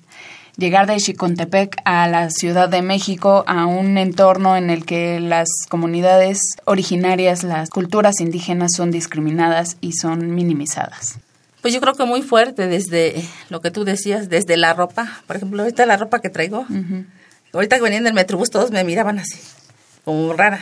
llegar 0.56 0.86
de 0.86 0.98
Xicontepec 0.98 1.76
a 1.84 2.08
la 2.08 2.30
Ciudad 2.30 2.68
de 2.68 2.82
México, 2.82 3.44
a 3.46 3.66
un 3.66 3.98
entorno 3.98 4.56
en 4.56 4.70
el 4.70 4.84
que 4.84 5.20
las 5.20 5.48
comunidades 5.68 6.40
originarias, 6.64 7.44
las 7.44 7.70
culturas 7.70 8.20
indígenas 8.20 8.72
son 8.76 8.90
discriminadas 8.90 9.76
y 9.80 9.92
son 9.92 10.34
minimizadas? 10.34 11.18
Pues 11.62 11.75
yo 11.75 11.80
creo 11.80 11.94
que 11.94 12.04
muy 12.04 12.22
fuerte 12.22 12.68
desde 12.68 13.28
lo 13.48 13.60
que 13.60 13.70
tú 13.70 13.84
decías, 13.84 14.28
desde 14.28 14.56
la 14.56 14.72
ropa. 14.72 15.20
Por 15.26 15.36
ejemplo, 15.36 15.62
ahorita 15.62 15.84
la 15.86 15.96
ropa 15.96 16.20
que 16.20 16.30
traigo. 16.30 16.66
Ahorita 17.52 17.76
que 17.76 17.82
venía 17.82 17.98
en 17.98 18.06
el 18.06 18.14
metrobús 18.14 18.50
todos 18.50 18.70
me 18.70 18.84
miraban 18.84 19.18
así, 19.18 19.38
como 20.04 20.32
rara. 20.32 20.60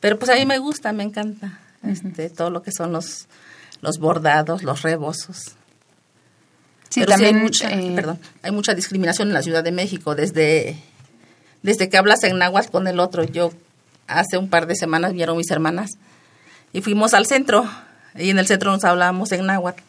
Pero 0.00 0.18
pues 0.18 0.30
a 0.30 0.34
mí 0.34 0.46
me 0.46 0.58
gusta, 0.58 0.92
me 0.92 1.02
encanta. 1.02 1.58
este, 1.86 2.30
todo 2.30 2.50
lo 2.50 2.62
que 2.62 2.72
son 2.72 2.92
los, 2.92 3.26
los 3.80 3.98
bordados, 3.98 4.62
los 4.62 4.82
rebozos. 4.82 5.56
Sí, 6.92 7.00
Pero 7.06 7.16
sí 7.16 7.24
hay 7.24 7.32
mucha, 7.32 7.72
eh, 7.72 7.92
perdón, 7.94 8.18
hay 8.42 8.52
mucha 8.52 8.74
discriminación 8.74 9.28
en 9.28 9.34
la 9.34 9.42
Ciudad 9.42 9.64
de 9.64 9.72
México 9.72 10.14
desde, 10.14 10.76
desde 11.62 11.88
que 11.88 11.96
hablas 11.96 12.22
en 12.22 12.36
náhuatl 12.36 12.70
con 12.70 12.86
el 12.86 13.00
otro. 13.00 13.24
Yo 13.24 13.50
hace 14.06 14.36
un 14.36 14.50
par 14.50 14.66
de 14.66 14.76
semanas 14.76 15.14
vieron 15.14 15.38
mis 15.38 15.50
hermanas 15.50 15.92
y 16.74 16.82
fuimos 16.82 17.14
al 17.14 17.24
centro 17.24 17.64
y 18.14 18.28
en 18.28 18.38
el 18.38 18.46
centro 18.46 18.70
nos 18.70 18.84
hablábamos 18.84 19.32
en 19.32 19.46
náhuatl 19.46 19.82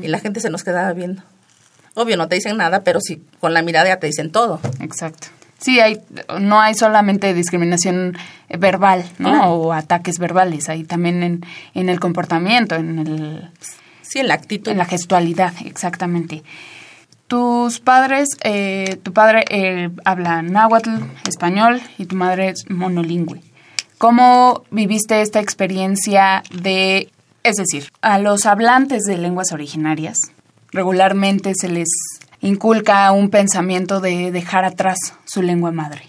y 0.00 0.08
la 0.08 0.18
gente 0.18 0.40
se 0.40 0.48
nos 0.48 0.64
quedaba 0.64 0.94
viendo. 0.94 1.22
Obvio, 1.92 2.16
no 2.16 2.26
te 2.26 2.36
dicen 2.36 2.56
nada, 2.56 2.84
pero 2.84 3.00
sí, 3.02 3.22
con 3.38 3.52
la 3.52 3.60
mirada 3.60 3.88
ya 3.88 3.98
te 3.98 4.06
dicen 4.06 4.32
todo. 4.32 4.60
Exacto. 4.80 5.28
Sí, 5.58 5.78
hay, 5.78 6.00
no 6.40 6.58
hay 6.58 6.74
solamente 6.74 7.34
discriminación 7.34 8.16
verbal, 8.58 9.04
¿no? 9.18 9.28
Claro. 9.28 9.52
O 9.52 9.72
ataques 9.74 10.18
verbales, 10.18 10.70
hay 10.70 10.84
también 10.84 11.22
en, 11.22 11.44
en 11.74 11.90
el 11.90 12.00
comportamiento, 12.00 12.76
en, 12.76 12.98
el, 12.98 13.50
En 14.14 14.28
la 14.28 14.34
actitud. 14.34 14.70
en 14.70 14.78
la 14.78 14.84
gestualidad, 14.84 15.52
exactamente. 15.64 16.42
Tus 17.26 17.80
padres, 17.80 18.28
eh, 18.44 18.98
tu 19.02 19.12
padre 19.12 19.44
eh, 19.48 19.90
habla 20.04 20.42
náhuatl, 20.42 20.90
español, 21.26 21.80
y 21.98 22.04
tu 22.04 22.16
madre 22.16 22.50
es 22.50 22.68
monolingüe. 22.68 23.40
¿Cómo 23.98 24.64
viviste 24.70 25.22
esta 25.22 25.40
experiencia 25.40 26.42
de, 26.52 27.10
es 27.42 27.56
decir, 27.56 27.90
a 28.02 28.18
los 28.18 28.44
hablantes 28.44 29.04
de 29.04 29.16
lenguas 29.16 29.52
originarias, 29.52 30.32
regularmente 30.70 31.52
se 31.54 31.68
les 31.68 31.88
inculca 32.40 33.10
un 33.12 33.30
pensamiento 33.30 34.00
de 34.00 34.30
dejar 34.30 34.64
atrás 34.64 34.98
su 35.24 35.40
lengua 35.40 35.72
madre, 35.72 36.02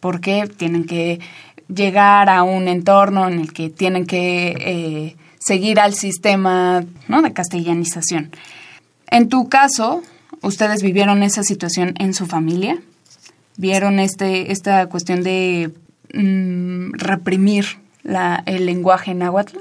porque 0.00 0.46
tienen 0.54 0.84
que 0.84 1.20
llegar 1.68 2.28
a 2.28 2.42
un 2.42 2.68
entorno 2.68 3.26
en 3.28 3.40
el 3.40 3.52
que 3.52 3.70
tienen 3.70 4.04
que 4.04 4.48
eh, 4.58 5.16
seguir 5.48 5.80
al 5.80 5.94
sistema 5.94 6.84
¿no? 7.08 7.22
de 7.22 7.32
castellanización. 7.32 8.30
En 9.10 9.30
tu 9.30 9.48
caso, 9.48 10.02
¿ustedes 10.42 10.82
vivieron 10.82 11.22
esa 11.22 11.42
situación 11.42 11.94
en 11.98 12.12
su 12.12 12.26
familia? 12.26 12.78
¿Vieron 13.56 13.98
este, 13.98 14.52
esta 14.52 14.86
cuestión 14.90 15.22
de 15.22 15.72
mm, 16.12 16.92
reprimir 16.92 17.64
la, 18.02 18.42
el 18.44 18.66
lenguaje 18.66 19.14
náhuatl? 19.14 19.56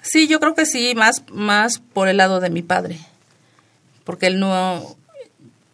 Sí, 0.00 0.28
yo 0.28 0.38
creo 0.38 0.54
que 0.54 0.64
sí, 0.64 0.94
más, 0.94 1.24
más 1.32 1.80
por 1.80 2.08
el 2.08 2.18
lado 2.18 2.38
de 2.38 2.50
mi 2.50 2.62
padre. 2.62 2.98
Porque 4.04 4.28
él 4.28 4.38
no, 4.38 4.96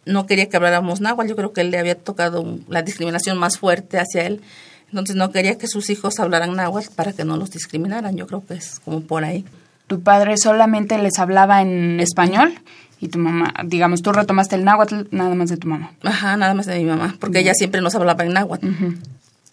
no 0.05 0.25
quería 0.25 0.49
que 0.49 0.57
habláramos 0.57 0.99
náhuatl. 0.99 1.29
Yo 1.29 1.35
creo 1.35 1.53
que 1.53 1.61
él 1.61 1.69
le 1.69 1.77
había 1.77 1.95
tocado 1.95 2.57
la 2.67 2.81
discriminación 2.81 3.37
más 3.37 3.59
fuerte 3.59 3.99
hacia 3.99 4.25
él. 4.25 4.41
Entonces 4.89 5.15
no 5.15 5.31
quería 5.31 5.57
que 5.57 5.67
sus 5.67 5.89
hijos 5.89 6.19
hablaran 6.19 6.55
náhuatl 6.55 6.93
para 6.95 7.13
que 7.13 7.25
no 7.25 7.37
los 7.37 7.51
discriminaran. 7.51 8.15
Yo 8.15 8.27
creo 8.27 8.45
que 8.45 8.55
es 8.55 8.79
como 8.79 9.01
por 9.01 9.23
ahí. 9.23 9.45
¿Tu 9.87 10.01
padre 10.01 10.37
solamente 10.37 10.97
les 10.97 11.19
hablaba 11.19 11.61
en 11.61 11.99
español? 11.99 12.53
Y 12.99 13.09
tu 13.09 13.19
mamá, 13.19 13.53
digamos, 13.65 14.01
tú 14.01 14.11
retomaste 14.11 14.55
el 14.55 14.63
náhuatl 14.63 15.03
nada 15.11 15.35
más 15.35 15.49
de 15.49 15.57
tu 15.57 15.67
mamá. 15.67 15.91
Ajá, 16.03 16.35
nada 16.35 16.53
más 16.53 16.65
de 16.65 16.79
mi 16.79 16.85
mamá. 16.85 17.15
Porque 17.19 17.39
ella 17.39 17.53
siempre 17.53 17.81
nos 17.81 17.95
hablaba 17.95 18.23
en 18.23 18.33
náhuatl. 18.33 18.67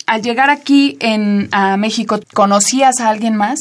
Al 0.06 0.22
llegar 0.22 0.50
aquí 0.50 0.96
en, 1.00 1.48
a 1.52 1.76
México, 1.76 2.20
¿conocías 2.32 3.00
a 3.00 3.08
alguien 3.08 3.36
más? 3.36 3.58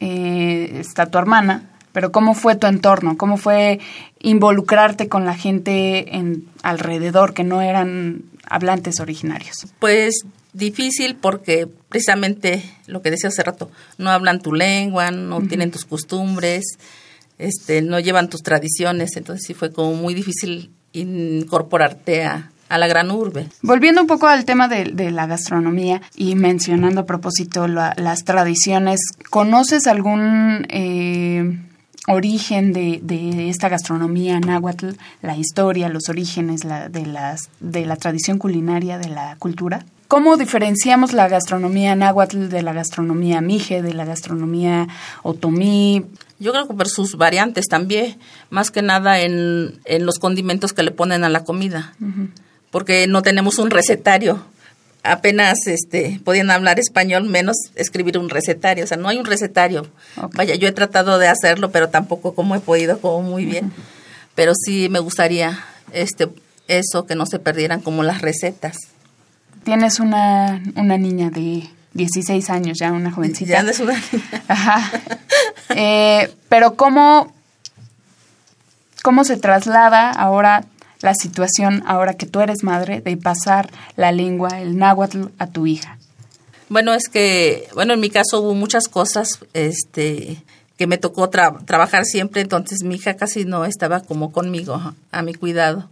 Eh, 0.00 0.76
está 0.78 1.06
tu 1.06 1.18
hermana, 1.18 1.70
pero 1.92 2.12
¿cómo 2.12 2.34
fue 2.34 2.54
tu 2.56 2.66
entorno? 2.66 3.16
¿Cómo 3.16 3.36
fue 3.36 3.80
involucrarte 4.20 5.08
con 5.08 5.24
la 5.24 5.34
gente 5.34 6.16
en, 6.16 6.46
alrededor 6.62 7.34
que 7.34 7.44
no 7.44 7.60
eran 7.62 8.22
hablantes 8.48 9.00
originarios? 9.00 9.66
Pues 9.78 10.24
difícil 10.52 11.16
porque 11.16 11.68
precisamente 11.88 12.62
lo 12.86 13.02
que 13.02 13.10
decía 13.10 13.28
hace 13.28 13.42
rato, 13.42 13.70
no 13.98 14.10
hablan 14.10 14.40
tu 14.40 14.52
lengua, 14.52 15.10
no 15.10 15.40
tienen 15.42 15.70
tus 15.70 15.84
costumbres, 15.84 16.64
este, 17.38 17.82
no 17.82 18.00
llevan 18.00 18.28
tus 18.28 18.42
tradiciones, 18.42 19.16
entonces 19.16 19.44
sí 19.46 19.54
fue 19.54 19.72
como 19.72 19.94
muy 19.94 20.14
difícil 20.14 20.70
incorporarte 20.92 22.24
a, 22.24 22.50
a 22.68 22.78
la 22.78 22.86
gran 22.86 23.10
urbe. 23.10 23.48
Volviendo 23.62 24.00
un 24.00 24.06
poco 24.06 24.26
al 24.26 24.44
tema 24.44 24.68
de, 24.68 24.84
de 24.84 25.10
la 25.10 25.26
gastronomía 25.26 26.00
y 26.16 26.34
mencionando 26.34 27.02
a 27.02 27.06
propósito 27.06 27.68
la- 27.68 27.94
las 27.96 28.24
tradiciones, 28.24 29.00
¿conoces 29.30 29.86
algún 29.86 30.66
eh, 30.70 31.58
origen 32.08 32.72
de, 32.72 33.00
de 33.02 33.48
esta 33.50 33.68
gastronomía 33.68 34.40
náhuatl, 34.40 34.90
la 35.22 35.36
historia, 35.36 35.88
los 35.88 36.08
orígenes 36.08 36.64
la- 36.64 36.88
de, 36.88 37.06
las, 37.06 37.50
de 37.60 37.86
la 37.86 37.96
tradición 37.96 38.38
culinaria, 38.38 38.98
de 38.98 39.08
la 39.08 39.36
cultura? 39.38 39.84
¿Cómo 40.08 40.38
diferenciamos 40.38 41.12
la 41.12 41.28
gastronomía 41.28 41.94
náhuatl 41.94 42.48
de 42.48 42.62
la 42.62 42.72
gastronomía 42.72 43.42
mije, 43.42 43.82
de 43.82 43.92
la 43.92 44.06
gastronomía 44.06 44.88
otomí? 45.22 46.06
Yo 46.38 46.52
creo 46.52 46.66
que 46.66 46.72
por 46.72 46.88
sus 46.88 47.16
variantes 47.16 47.66
también, 47.68 48.16
más 48.48 48.70
que 48.70 48.80
nada 48.80 49.20
en, 49.20 49.78
en 49.84 50.06
los 50.06 50.18
condimentos 50.18 50.72
que 50.72 50.82
le 50.82 50.92
ponen 50.92 51.24
a 51.24 51.28
la 51.28 51.44
comida, 51.44 51.94
porque 52.70 53.06
no 53.06 53.20
tenemos 53.20 53.58
un 53.58 53.68
recetario. 53.68 54.42
Apenas 55.02 55.66
este, 55.66 56.20
podían 56.24 56.50
hablar 56.50 56.80
español, 56.80 57.24
menos 57.24 57.56
escribir 57.74 58.16
un 58.16 58.30
recetario. 58.30 58.84
O 58.84 58.86
sea, 58.86 58.96
no 58.96 59.08
hay 59.08 59.18
un 59.18 59.26
recetario. 59.26 59.86
Vaya, 60.32 60.54
yo 60.54 60.68
he 60.68 60.72
tratado 60.72 61.18
de 61.18 61.28
hacerlo, 61.28 61.70
pero 61.70 61.90
tampoco 61.90 62.34
como 62.34 62.54
he 62.54 62.60
podido, 62.60 62.98
como 62.98 63.22
muy 63.22 63.44
bien. 63.44 63.72
Pero 64.34 64.52
sí 64.54 64.88
me 64.88 65.00
gustaría 65.00 65.62
este, 65.92 66.28
eso, 66.66 67.04
que 67.04 67.14
no 67.14 67.26
se 67.26 67.38
perdieran 67.38 67.80
como 67.82 68.02
las 68.02 68.22
recetas. 68.22 68.76
Tienes 69.64 70.00
una, 70.00 70.62
una 70.76 70.96
niña 70.96 71.30
de 71.30 71.68
16 71.94 72.48
años, 72.50 72.78
ya 72.78 72.92
una 72.92 73.10
jovencita. 73.10 73.62
Ya 73.62 73.70
es 73.70 73.80
una- 73.80 74.00
Ajá. 74.48 74.90
Eh, 75.70 76.32
pero 76.48 76.74
¿cómo, 76.74 77.32
¿cómo 79.02 79.24
se 79.24 79.36
traslada 79.36 80.10
ahora 80.10 80.64
la 81.00 81.14
situación, 81.14 81.82
ahora 81.86 82.14
que 82.14 82.26
tú 82.26 82.40
eres 82.40 82.62
madre, 82.64 83.00
de 83.00 83.16
pasar 83.16 83.70
la 83.96 84.10
lengua, 84.12 84.60
el 84.60 84.76
náhuatl, 84.78 85.26
a 85.38 85.46
tu 85.46 85.66
hija? 85.66 85.98
Bueno, 86.68 86.92
es 86.94 87.08
que, 87.08 87.68
bueno, 87.74 87.94
en 87.94 88.00
mi 88.00 88.10
caso 88.10 88.40
hubo 88.40 88.54
muchas 88.54 88.88
cosas, 88.88 89.38
este, 89.54 90.42
que 90.76 90.86
me 90.86 90.98
tocó 90.98 91.30
tra- 91.30 91.64
trabajar 91.64 92.04
siempre, 92.04 92.42
entonces 92.42 92.82
mi 92.82 92.96
hija 92.96 93.14
casi 93.14 93.44
no 93.44 93.64
estaba 93.64 94.00
como 94.00 94.32
conmigo, 94.32 94.94
a 95.12 95.22
mi 95.22 95.34
cuidado. 95.34 95.88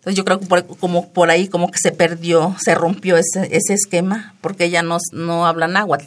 Entonces 0.00 0.16
yo 0.16 0.24
creo 0.24 0.40
que 0.40 0.46
por, 0.46 0.66
como 0.78 1.10
por 1.10 1.30
ahí 1.30 1.46
como 1.46 1.70
que 1.70 1.78
se 1.78 1.92
perdió, 1.92 2.56
se 2.58 2.74
rompió 2.74 3.18
ese, 3.18 3.54
ese 3.54 3.74
esquema, 3.74 4.34
porque 4.40 4.64
ella 4.64 4.82
no, 4.82 4.96
no 5.12 5.46
habla 5.46 5.68
náhuatl. 5.68 6.06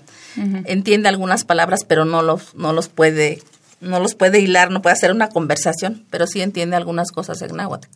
Entiende 0.66 1.10
algunas 1.10 1.44
palabras, 1.44 1.82
pero 1.88 2.04
no 2.04 2.24
los, 2.24 2.56
no 2.56 2.74
los 2.74 2.88
puede, 2.88 3.44
no 3.82 4.00
los 4.00 4.16
puede 4.16 4.40
hilar, 4.40 4.72
no 4.72 4.82
puede 4.82 4.94
hacer 4.94 5.12
una 5.12 5.30
conversación, 5.30 6.06
pero 6.10 6.26
sí 6.26 6.42
entiende 6.42 6.76
algunas 6.76 7.12
cosas 7.12 7.40
en 7.44 7.56
náhuatl. 7.56 7.88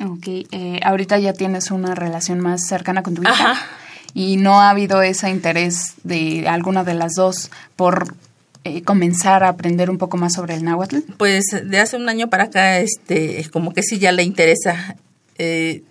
Ok, 0.00 0.26
eh, 0.28 0.78
ahorita 0.84 1.18
ya 1.18 1.32
tienes 1.32 1.72
una 1.72 1.96
relación 1.96 2.38
más 2.38 2.64
cercana 2.68 3.02
con 3.02 3.14
tu 3.14 3.22
hija. 3.22 3.32
Ajá. 3.32 3.66
Y 4.14 4.36
no 4.36 4.60
ha 4.60 4.70
habido 4.70 5.02
ese 5.02 5.28
interés 5.28 5.94
de 6.04 6.46
alguna 6.46 6.84
de 6.84 6.94
las 6.94 7.14
dos 7.14 7.50
por 7.74 8.14
eh, 8.62 8.82
comenzar 8.82 9.42
a 9.42 9.48
aprender 9.48 9.90
un 9.90 9.98
poco 9.98 10.18
más 10.18 10.34
sobre 10.34 10.54
el 10.54 10.62
náhuatl. 10.62 10.98
Pues 11.16 11.46
de 11.64 11.80
hace 11.80 11.96
un 11.96 12.08
año 12.08 12.30
para 12.30 12.44
acá, 12.44 12.78
este, 12.78 13.44
como 13.50 13.72
que 13.72 13.82
sí 13.82 13.98
ya 13.98 14.12
le 14.12 14.22
interesa 14.22 14.96
eh, 15.38 15.82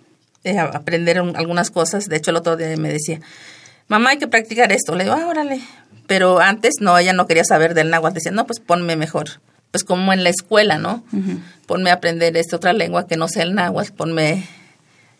eh, 0.44 0.58
aprender 0.58 1.20
un- 1.20 1.36
algunas 1.36 1.70
cosas. 1.70 2.06
De 2.06 2.16
hecho, 2.16 2.30
el 2.30 2.36
otro 2.36 2.56
día 2.56 2.76
me 2.76 2.92
decía, 2.92 3.20
mamá, 3.88 4.10
hay 4.10 4.18
que 4.18 4.28
practicar 4.28 4.72
esto. 4.72 4.94
Le 4.94 5.04
digo, 5.04 5.16
ah, 5.16 5.26
órale. 5.28 5.60
Pero 6.06 6.40
antes 6.40 6.74
no, 6.80 6.98
ella 6.98 7.12
no 7.12 7.26
quería 7.26 7.44
saber 7.44 7.74
del 7.74 7.90
náhuatl. 7.90 8.14
Decía, 8.14 8.32
no, 8.32 8.46
pues 8.46 8.58
ponme 8.60 8.96
mejor. 8.96 9.40
Pues 9.70 9.84
como 9.84 10.12
en 10.12 10.22
la 10.24 10.30
escuela, 10.30 10.76
¿no? 10.78 11.02
Ponme 11.66 11.90
a 11.90 11.94
aprender 11.94 12.36
esta 12.36 12.56
otra 12.56 12.72
lengua 12.72 13.06
que 13.06 13.16
no 13.16 13.28
sea 13.28 13.44
el 13.44 13.54
náhuatl. 13.54 13.92
Ponme, 13.92 14.46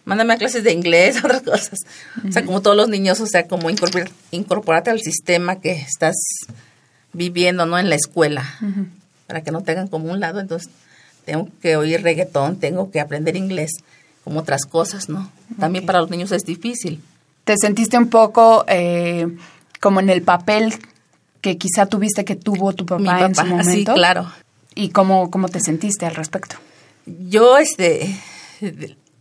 mándame 0.05 0.35
a 0.35 0.37
clases 0.38 0.64
de 0.64 0.73
inglés, 0.73 1.19
otras 1.25 1.43
cosas. 1.43 1.79
O 2.29 2.33
sea, 2.33 2.45
como 2.45 2.61
todos 2.61 2.76
los 2.76 2.88
niños, 2.88 3.21
o 3.21 3.26
sea, 3.26 3.47
como 3.47 3.71
incorpor- 3.71 4.11
incorporarte 4.33 4.91
al 4.91 5.00
sistema 5.00 5.61
que 5.61 5.73
estás 5.73 6.17
viviendo, 7.12 7.67
¿no? 7.67 7.79
En 7.79 7.88
la 7.88 7.95
escuela, 7.97 8.45
para 9.26 9.43
que 9.43 9.50
no 9.50 9.62
te 9.62 9.73
hagan 9.73 9.88
como 9.88 10.11
un 10.11 10.21
lado. 10.21 10.41
Entonces, 10.41 10.71
tengo 11.25 11.49
que 11.61 11.76
oír 11.76 12.02
reggaetón, 12.02 12.59
tengo 12.59 12.91
que 12.91 13.00
aprender 13.00 13.37
inglés, 13.37 13.71
como 14.25 14.41
otras 14.41 14.64
cosas, 14.64 15.09
¿no? 15.09 15.31
También 15.59 15.87
para 15.87 16.00
los 16.00 16.11
niños 16.11 16.33
es 16.33 16.45
difícil. 16.45 17.02
¿Te 17.45 17.55
te 17.55 17.57
sentiste 17.61 17.99
un 17.99 18.09
poco 18.09 18.64
eh, 18.69 19.26
como 19.81 20.00
en 20.00 20.11
el 20.11 20.23
papel 20.23 20.75
que 21.41 21.59
quizá 21.59 21.87
tuviste 21.87 22.25
que 22.25 22.37
tuvo 22.37 22.73
tu 22.73 22.87
papá, 22.87 23.26
en 23.26 23.35
su 23.35 23.45
momento. 23.47 23.71
Sí, 23.71 23.85
claro. 23.85 24.33
¿Y 24.75 24.91
cómo, 24.91 25.31
cómo 25.31 25.49
te 25.49 25.61
sentiste 25.61 26.07
al 26.07 26.14
respecto? 26.14 26.57
Yo, 27.05 27.59
este, 27.59 28.17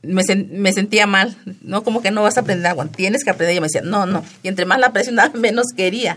me, 0.04 0.24
me, 0.50 0.72
sentía 0.72 1.08
mal, 1.08 1.36
¿no? 1.62 1.84
Como 1.84 2.02
que 2.02 2.12
no 2.12 2.22
vas 2.22 2.38
a 2.38 2.42
aprender 2.42 2.68
agua, 2.68 2.86
tienes 2.88 3.24
que 3.24 3.32
aprender. 3.32 3.54
Y 3.54 3.56
yo 3.56 3.62
me 3.62 3.68
decía, 3.68 3.82
no, 3.82 4.06
no. 4.06 4.24
Y 4.44 4.48
entre 4.48 4.66
más 4.66 4.80
la 4.80 4.94
presionaba, 4.94 5.34
menos 5.34 5.68
quería. 5.76 6.16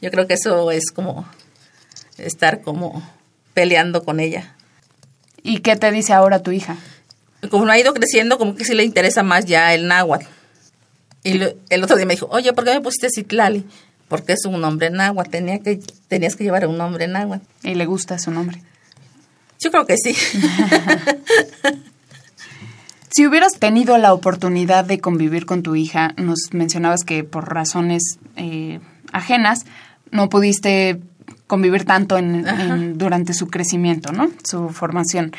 Yo 0.00 0.10
creo 0.10 0.26
que 0.26 0.34
eso 0.34 0.70
es 0.70 0.92
como 0.92 1.26
estar 2.18 2.60
como 2.60 3.02
peleando 3.54 4.04
con 4.04 4.20
ella. 4.20 4.54
¿Y 5.42 5.60
qué 5.60 5.74
te 5.74 5.90
dice 5.90 6.12
ahora 6.12 6.42
tu 6.42 6.52
hija? 6.52 6.76
Como 7.48 7.64
no 7.64 7.72
ha 7.72 7.78
ido 7.78 7.94
creciendo, 7.94 8.38
como 8.38 8.54
que 8.54 8.64
sí 8.64 8.74
le 8.74 8.84
interesa 8.84 9.22
más 9.22 9.46
ya 9.46 9.72
el 9.74 9.86
náhuatl. 9.86 10.26
Y 11.22 11.40
el 11.68 11.84
otro 11.84 11.96
día 11.96 12.06
me 12.06 12.14
dijo, 12.14 12.28
oye, 12.30 12.52
¿por 12.52 12.64
qué 12.64 12.74
me 12.74 12.80
pusiste 12.80 13.08
Citlali? 13.14 13.64
Porque 14.08 14.32
es 14.32 14.44
un 14.44 14.60
nombre 14.60 14.90
náhuatl, 14.90 15.30
tenía 15.30 15.58
que, 15.60 15.80
tenías 16.08 16.36
que 16.36 16.44
llevar 16.44 16.66
un 16.66 16.76
nombre 16.76 17.06
náhuatl. 17.06 17.44
¿Y 17.62 17.74
le 17.74 17.86
gusta 17.86 18.18
su 18.18 18.30
nombre? 18.30 18.62
Yo 19.60 19.70
creo 19.70 19.86
que 19.86 19.96
sí. 19.96 20.14
si 23.10 23.26
hubieras 23.26 23.58
tenido 23.58 23.98
la 23.98 24.12
oportunidad 24.14 24.84
de 24.84 25.00
convivir 25.00 25.44
con 25.44 25.62
tu 25.62 25.76
hija, 25.76 26.14
nos 26.16 26.52
mencionabas 26.52 27.04
que 27.04 27.24
por 27.24 27.52
razones 27.52 28.18
eh, 28.36 28.80
ajenas 29.12 29.66
no 30.10 30.28
pudiste 30.28 31.00
convivir 31.46 31.84
tanto 31.84 32.16
en, 32.16 32.96
durante 32.96 33.34
su 33.34 33.48
crecimiento, 33.48 34.12
¿no? 34.12 34.30
Su 34.44 34.70
formación. 34.70 35.32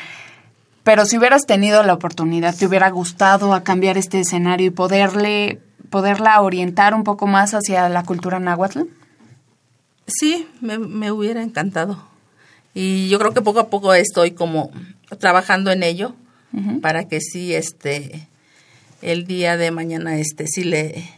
Pero 0.84 1.04
si 1.06 1.16
hubieras 1.16 1.46
tenido 1.46 1.82
la 1.82 1.94
oportunidad, 1.94 2.56
¿te 2.56 2.66
hubiera 2.66 2.90
gustado 2.90 3.54
a 3.54 3.62
cambiar 3.62 3.96
este 3.98 4.20
escenario 4.20 4.66
y 4.66 4.70
poderle, 4.70 5.60
poderla 5.90 6.40
orientar 6.40 6.94
un 6.94 7.04
poco 7.04 7.26
más 7.26 7.54
hacia 7.54 7.88
la 7.88 8.02
cultura 8.02 8.40
náhuatl? 8.40 8.80
Sí, 10.06 10.48
me, 10.60 11.12
hubiera 11.12 11.42
encantado. 11.42 12.02
Y 12.74 13.08
yo 13.08 13.18
creo 13.18 13.32
que 13.32 13.42
poco 13.42 13.60
a 13.60 13.68
poco 13.68 13.94
estoy 13.94 14.32
como 14.32 14.72
trabajando 15.18 15.70
en 15.70 15.82
ello 15.82 16.14
para 16.80 17.04
que 17.04 17.20
sí, 17.20 17.54
este, 17.54 18.28
el 19.00 19.26
día 19.26 19.56
de 19.56 19.70
mañana, 19.70 20.16
este, 20.18 20.46
sí 20.46 20.64
le, 20.64 21.08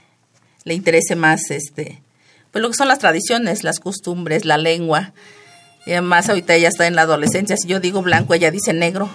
le 0.64 0.74
interese 0.74 1.16
más, 1.16 1.50
este, 1.50 2.02
pues 2.52 2.62
lo 2.62 2.68
que 2.68 2.76
son 2.76 2.88
las 2.88 2.98
tradiciones, 2.98 3.64
las 3.64 3.80
costumbres, 3.80 4.44
la 4.44 4.58
lengua. 4.58 5.12
Y 5.86 5.92
además 5.92 6.28
ahorita 6.28 6.54
ella 6.54 6.68
está 6.68 6.86
en 6.86 6.94
la 6.94 7.02
adolescencia, 7.02 7.56
si 7.56 7.66
yo 7.66 7.80
digo 7.80 8.02
blanco, 8.02 8.34
ella 8.34 8.50
dice 8.50 8.72
negro. 8.72 9.08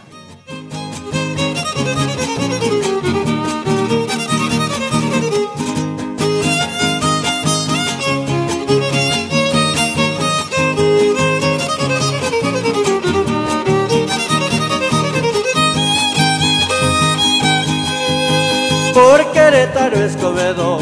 Por 18.93 19.31
Querétaro 19.31 19.97
Escobedo 20.03 20.79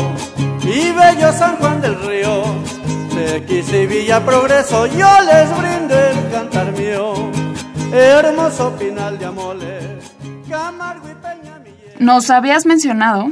y 0.64 0.92
bello 0.92 1.32
San 1.34 1.58
Juan 1.58 1.82
del 1.82 2.00
Río. 2.02 2.44
De 3.16 3.44
y 3.50 3.86
Villa 3.86 4.24
Progreso 4.24 4.86
yo 4.86 5.10
les 5.22 5.58
brindo 5.58 5.96
el 5.96 6.32
cantar 6.32 6.72
mío. 6.72 7.37
Hermoso 7.92 8.76
Pinal 8.78 9.18
de 9.18 9.26
Amoles, 9.26 10.12
Camargo 10.50 11.08
y 11.10 11.14
Peña 11.16 11.62
Nos 12.00 12.30
habías 12.30 12.66
mencionado, 12.66 13.30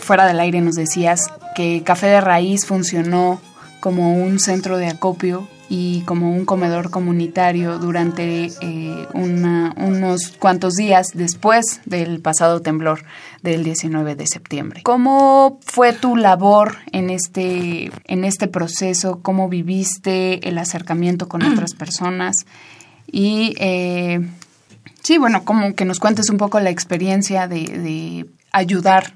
fuera 0.00 0.26
del 0.26 0.40
aire 0.40 0.60
nos 0.60 0.74
decías, 0.74 1.32
que 1.54 1.82
Café 1.84 2.08
de 2.08 2.20
Raíz 2.20 2.66
funcionó 2.66 3.40
como 3.80 4.14
un 4.14 4.40
centro 4.40 4.78
de 4.78 4.88
acopio 4.88 5.46
y 5.68 6.02
como 6.02 6.32
un 6.34 6.44
comedor 6.44 6.90
comunitario 6.90 7.78
durante 7.78 8.50
eh, 8.60 9.06
unos 9.14 10.32
cuantos 10.38 10.74
días 10.74 11.08
después 11.14 11.80
del 11.84 12.20
pasado 12.20 12.60
temblor 12.60 13.04
del 13.42 13.64
19 13.64 14.14
de 14.14 14.26
septiembre. 14.26 14.82
¿Cómo 14.82 15.58
fue 15.64 15.92
tu 15.92 16.16
labor 16.16 16.76
en 16.92 17.10
este, 17.10 17.90
en 18.06 18.24
este 18.24 18.48
proceso? 18.48 19.20
¿Cómo 19.22 19.48
viviste 19.48 20.48
el 20.48 20.58
acercamiento 20.58 21.28
con 21.28 21.42
otras 21.42 21.74
personas? 21.78 22.44
Y 23.16 23.54
eh, 23.60 24.18
sí, 25.04 25.18
bueno, 25.18 25.44
como 25.44 25.76
que 25.76 25.84
nos 25.84 26.00
cuentes 26.00 26.30
un 26.30 26.36
poco 26.36 26.58
la 26.58 26.70
experiencia 26.70 27.46
de, 27.46 27.60
de 27.60 28.26
ayudar 28.50 29.14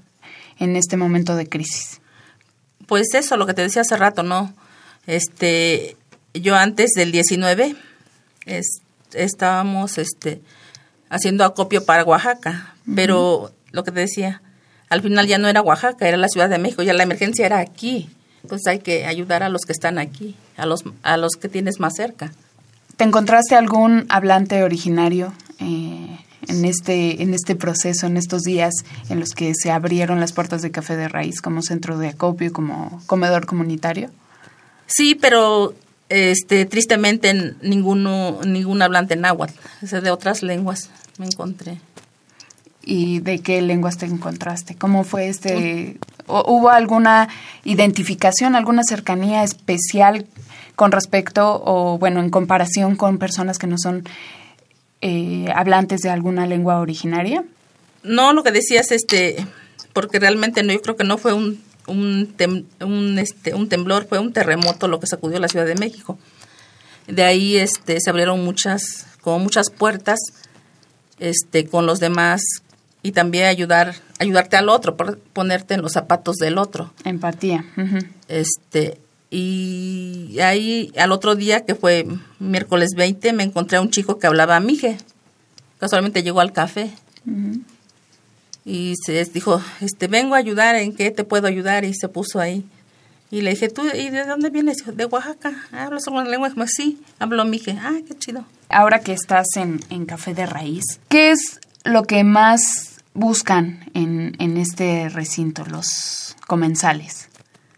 en 0.60 0.76
este 0.76 0.96
momento 0.96 1.34
de 1.34 1.48
crisis. 1.48 2.00
Pues 2.86 3.08
eso, 3.14 3.36
lo 3.36 3.44
que 3.44 3.54
te 3.54 3.62
decía 3.62 3.82
hace 3.82 3.96
rato, 3.96 4.22
¿no? 4.22 4.54
Este, 5.08 5.96
yo 6.32 6.54
antes 6.54 6.92
del 6.92 7.10
19 7.10 7.74
estábamos 9.14 9.98
este, 9.98 10.42
haciendo 11.10 11.44
acopio 11.44 11.84
para 11.84 12.04
Oaxaca, 12.04 12.76
pero 12.94 13.50
lo 13.72 13.82
que 13.82 13.90
te 13.90 13.98
decía, 13.98 14.42
al 14.90 15.02
final 15.02 15.26
ya 15.26 15.38
no 15.38 15.48
era 15.48 15.60
Oaxaca, 15.60 16.06
era 16.06 16.18
la 16.18 16.28
Ciudad 16.28 16.48
de 16.48 16.58
México, 16.58 16.84
ya 16.84 16.92
la 16.92 17.02
emergencia 17.02 17.44
era 17.44 17.58
aquí. 17.58 18.08
Entonces 18.44 18.68
hay 18.68 18.78
que 18.78 19.06
ayudar 19.06 19.42
a 19.42 19.48
los 19.48 19.62
que 19.62 19.72
están 19.72 19.98
aquí, 19.98 20.36
a 20.56 20.66
los, 20.66 20.84
a 21.02 21.16
los 21.16 21.32
que 21.32 21.48
tienes 21.48 21.80
más 21.80 21.96
cerca. 21.96 22.30
¿Te 22.98 23.04
encontraste 23.04 23.54
algún 23.54 24.06
hablante 24.08 24.64
originario 24.64 25.32
eh, 25.60 26.18
en, 26.48 26.64
este, 26.64 27.22
en 27.22 27.32
este 27.32 27.54
proceso, 27.54 28.08
en 28.08 28.16
estos 28.16 28.42
días 28.42 28.74
en 29.08 29.20
los 29.20 29.30
que 29.30 29.52
se 29.54 29.70
abrieron 29.70 30.18
las 30.18 30.32
puertas 30.32 30.62
de 30.62 30.72
Café 30.72 30.96
de 30.96 31.06
Raíz 31.06 31.40
como 31.40 31.62
centro 31.62 31.96
de 31.96 32.08
acopio, 32.08 32.52
como 32.52 33.00
comedor 33.06 33.46
comunitario? 33.46 34.10
Sí, 34.86 35.14
pero 35.14 35.74
este, 36.08 36.66
tristemente 36.66 37.54
ninguno, 37.62 38.40
ningún 38.44 38.82
hablante 38.82 39.14
náhuatl, 39.14 39.54
de 39.80 40.10
otras 40.10 40.42
lenguas 40.42 40.90
me 41.18 41.26
encontré. 41.26 41.78
¿Y 42.82 43.20
de 43.20 43.38
qué 43.38 43.62
lenguas 43.62 43.96
te 43.96 44.06
encontraste? 44.06 44.74
¿Cómo 44.74 45.04
fue 45.04 45.28
este? 45.28 45.98
¿Hubo 46.26 46.70
alguna 46.70 47.28
identificación, 47.62 48.56
alguna 48.56 48.82
cercanía 48.82 49.44
especial 49.44 50.26
con 50.78 50.92
respecto 50.92 51.60
o, 51.64 51.98
bueno, 51.98 52.20
en 52.20 52.30
comparación 52.30 52.94
con 52.94 53.18
personas 53.18 53.58
que 53.58 53.66
no 53.66 53.78
son 53.78 54.04
eh, 55.00 55.52
hablantes 55.52 56.02
de 56.02 56.10
alguna 56.10 56.46
lengua 56.46 56.78
originaria? 56.78 57.42
No, 58.04 58.32
lo 58.32 58.44
que 58.44 58.52
decías, 58.52 58.92
este, 58.92 59.44
porque 59.92 60.20
realmente 60.20 60.62
no, 60.62 60.72
yo 60.72 60.80
creo 60.80 60.94
que 60.96 61.02
no 61.02 61.18
fue 61.18 61.32
un 61.32 61.60
un, 61.88 62.34
un, 62.80 63.18
este, 63.18 63.54
un 63.54 63.68
temblor, 63.68 64.06
fue 64.06 64.18
un 64.18 64.32
terremoto 64.32 64.88
lo 64.88 65.00
que 65.00 65.06
sacudió 65.06 65.40
la 65.40 65.48
Ciudad 65.48 65.66
de 65.66 65.74
México. 65.74 66.18
De 67.06 67.24
ahí 67.24 67.56
este, 67.56 67.98
se 68.00 68.10
abrieron 68.10 68.44
muchas, 68.44 69.06
como 69.22 69.38
muchas 69.38 69.70
puertas 69.70 70.18
este, 71.18 71.66
con 71.66 71.86
los 71.86 71.98
demás 71.98 72.42
y 73.02 73.12
también 73.12 73.46
ayudar, 73.46 73.94
ayudarte 74.18 74.56
al 74.56 74.68
otro, 74.68 74.96
ponerte 75.32 75.74
en 75.74 75.82
los 75.82 75.92
zapatos 75.92 76.36
del 76.36 76.58
otro. 76.58 76.92
Empatía. 77.04 77.64
Este, 78.28 78.98
y 79.30 80.38
ahí 80.40 80.92
al 80.96 81.12
otro 81.12 81.34
día, 81.34 81.64
que 81.64 81.74
fue 81.74 82.06
miércoles 82.38 82.90
20, 82.96 83.32
me 83.32 83.42
encontré 83.42 83.76
a 83.78 83.80
un 83.80 83.90
chico 83.90 84.18
que 84.18 84.26
hablaba 84.26 84.58
mije. 84.60 84.96
Casualmente 85.78 86.22
llegó 86.22 86.40
al 86.40 86.52
café 86.52 86.90
y 88.64 88.94
se 89.04 89.24
dijo, 89.26 89.62
este, 89.80 90.08
vengo 90.08 90.34
a 90.34 90.38
ayudar, 90.38 90.76
¿en 90.76 90.94
qué 90.94 91.10
te 91.10 91.24
puedo 91.24 91.46
ayudar? 91.46 91.84
Y 91.84 91.94
se 91.94 92.08
puso 92.08 92.40
ahí. 92.40 92.64
Y 93.30 93.42
le 93.42 93.50
dije, 93.50 93.68
¿tú 93.68 93.86
y 93.86 94.08
de 94.08 94.24
dónde 94.24 94.48
vienes? 94.48 94.78
De 94.86 95.04
Oaxaca. 95.04 95.52
¿Hablas 95.72 96.06
alguna 96.06 96.28
lengua? 96.28 96.50
Sí, 96.66 97.00
hablo 97.18 97.44
mije. 97.44 97.78
Ah, 97.80 97.98
qué 98.06 98.16
chido. 98.16 98.44
Ahora 98.70 99.00
que 99.00 99.12
estás 99.12 99.46
en, 99.56 99.80
en 99.90 100.06
Café 100.06 100.32
de 100.32 100.46
Raíz, 100.46 100.84
¿qué 101.08 101.30
es 101.30 101.60
lo 101.84 102.04
que 102.04 102.24
más 102.24 103.00
buscan 103.12 103.90
en, 103.92 104.34
en 104.38 104.56
este 104.56 105.10
recinto 105.10 105.66
los 105.66 106.36
comensales? 106.46 107.28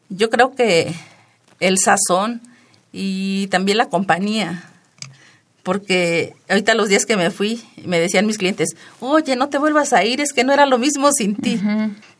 Yo 0.08 0.30
creo 0.30 0.54
que 0.54 0.94
el 1.60 1.78
sazón 1.78 2.42
y 2.92 3.46
también 3.48 3.78
la 3.78 3.88
compañía 3.88 4.70
porque 5.62 6.34
ahorita 6.48 6.74
los 6.74 6.88
días 6.88 7.06
que 7.06 7.16
me 7.16 7.30
fui, 7.30 7.62
me 7.84 8.00
decían 8.00 8.26
mis 8.26 8.38
clientes, 8.38 8.70
oye, 9.00 9.36
no 9.36 9.48
te 9.48 9.58
vuelvas 9.58 9.92
a 9.92 10.04
ir, 10.04 10.20
es 10.20 10.32
que 10.32 10.44
no 10.44 10.52
era 10.52 10.66
lo 10.66 10.78
mismo 10.78 11.12
sin 11.12 11.36
ti. 11.36 11.60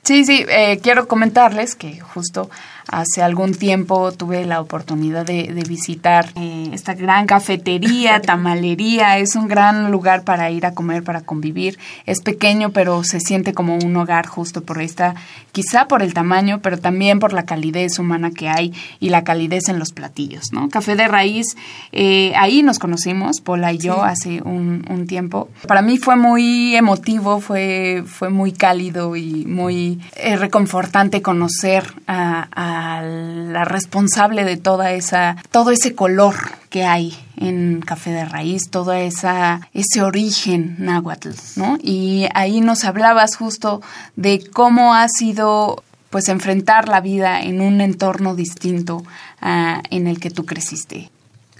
Sí, 0.02 0.24
sí, 0.24 0.44
eh, 0.48 0.78
quiero 0.82 1.08
comentarles 1.08 1.74
que 1.74 2.00
justo 2.00 2.50
hace 2.90 3.22
algún 3.22 3.54
tiempo 3.54 4.12
tuve 4.12 4.44
la 4.44 4.60
oportunidad 4.60 5.24
de, 5.24 5.64
visitar 5.68 6.30
eh, 6.34 6.70
esta 6.72 6.94
gran 6.94 7.26
cafetería, 7.26 8.20
tamalería, 8.22 9.18
es 9.18 9.36
un 9.36 9.46
gran 9.46 9.90
lugar 9.90 10.24
para 10.24 10.50
ir 10.50 10.66
a 10.66 10.72
comer, 10.74 11.04
para 11.04 11.20
convivir. 11.20 11.78
Es 12.06 12.20
pequeño, 12.20 12.70
pero 12.70 13.04
se 13.04 13.20
siente 13.20 13.52
como 13.52 13.76
un 13.76 13.96
hogar 13.96 14.26
justo 14.26 14.62
por 14.62 14.82
esta 14.82 15.14
quizá 15.52 15.86
por 15.86 16.02
el 16.02 16.14
tamaño, 16.14 16.60
pero 16.62 16.78
también 16.78 17.18
por 17.18 17.32
la 17.32 17.44
calidez 17.44 17.98
humana 17.98 18.30
que 18.30 18.48
hay 18.48 18.72
y 18.98 19.10
la 19.10 19.24
calidez 19.24 19.68
en 19.68 19.78
los 19.78 19.92
platillos, 19.92 20.52
¿no? 20.52 20.68
Café 20.68 20.96
de 20.96 21.08
raíz, 21.08 21.56
eh, 21.92 22.32
ahí 22.36 22.62
nos 22.62 22.78
conocimos, 22.78 23.40
Pola 23.40 23.72
y 23.72 23.78
yo, 23.78 24.02
hace 24.02 24.42
un, 24.42 24.84
un, 24.88 25.06
tiempo. 25.06 25.48
Para 25.66 25.82
mí 25.82 25.98
fue 25.98 26.16
muy 26.16 26.76
emotivo, 26.76 27.40
fue, 27.40 28.04
fue 28.06 28.30
muy 28.30 28.52
cálido 28.52 29.16
y 29.16 29.44
muy 29.46 30.00
eh, 30.16 30.36
reconfortante 30.36 31.22
conocer 31.22 31.84
a, 32.06 32.48
a 32.52 32.79
la 33.02 33.64
responsable 33.64 34.44
de 34.44 34.56
toda 34.56 34.92
esa, 34.92 35.36
todo 35.50 35.70
ese 35.70 35.94
color 35.94 36.34
que 36.68 36.84
hay 36.84 37.16
en 37.36 37.80
café 37.80 38.10
de 38.10 38.24
raíz, 38.24 38.70
todo 38.70 38.92
esa, 38.92 39.68
ese 39.72 40.02
origen 40.02 40.76
náhuatl, 40.78 41.30
¿no? 41.56 41.78
Y 41.82 42.26
ahí 42.34 42.60
nos 42.60 42.84
hablabas 42.84 43.36
justo 43.36 43.82
de 44.16 44.44
cómo 44.52 44.94
ha 44.94 45.08
sido 45.08 45.82
pues 46.10 46.28
enfrentar 46.28 46.88
la 46.88 47.00
vida 47.00 47.40
en 47.40 47.60
un 47.60 47.80
entorno 47.80 48.34
distinto 48.34 48.96
uh, 48.96 49.80
en 49.90 50.06
el 50.06 50.18
que 50.18 50.30
tú 50.30 50.44
creciste. 50.44 51.10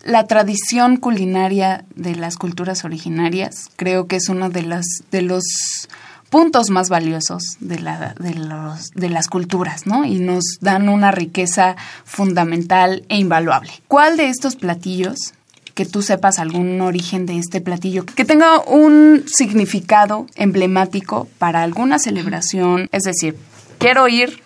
La 0.04 0.26
tradición 0.26 0.96
culinaria 0.96 1.84
de 1.94 2.16
las 2.16 2.36
culturas 2.36 2.84
originarias 2.84 3.68
creo 3.76 4.06
que 4.06 4.16
es 4.16 4.28
uno 4.28 4.50
de, 4.50 4.62
las, 4.62 4.86
de 5.10 5.22
los 5.22 5.44
puntos 6.30 6.70
más 6.70 6.88
valiosos 6.88 7.42
de, 7.60 7.80
la, 7.80 8.14
de, 8.18 8.34
los, 8.34 8.90
de 8.90 9.10
las 9.10 9.28
culturas, 9.28 9.86
¿no? 9.86 10.04
Y 10.04 10.20
nos 10.20 10.44
dan 10.60 10.88
una 10.88 11.10
riqueza 11.10 11.76
fundamental 12.04 13.04
e 13.08 13.18
invaluable. 13.18 13.72
¿Cuál 13.88 14.16
de 14.16 14.28
estos 14.28 14.56
platillos 14.56 15.34
que 15.74 15.86
tú 15.86 16.02
sepas 16.02 16.38
algún 16.38 16.80
origen 16.80 17.26
de 17.26 17.38
este 17.38 17.60
platillo, 17.60 18.04
que 18.04 18.24
tenga 18.24 18.60
un 18.60 19.24
significado 19.26 20.26
emblemático 20.34 21.28
para 21.38 21.62
alguna 21.62 21.98
celebración, 21.98 22.88
es 22.92 23.04
decir, 23.04 23.36
quiero 23.78 24.06
ir 24.08 24.42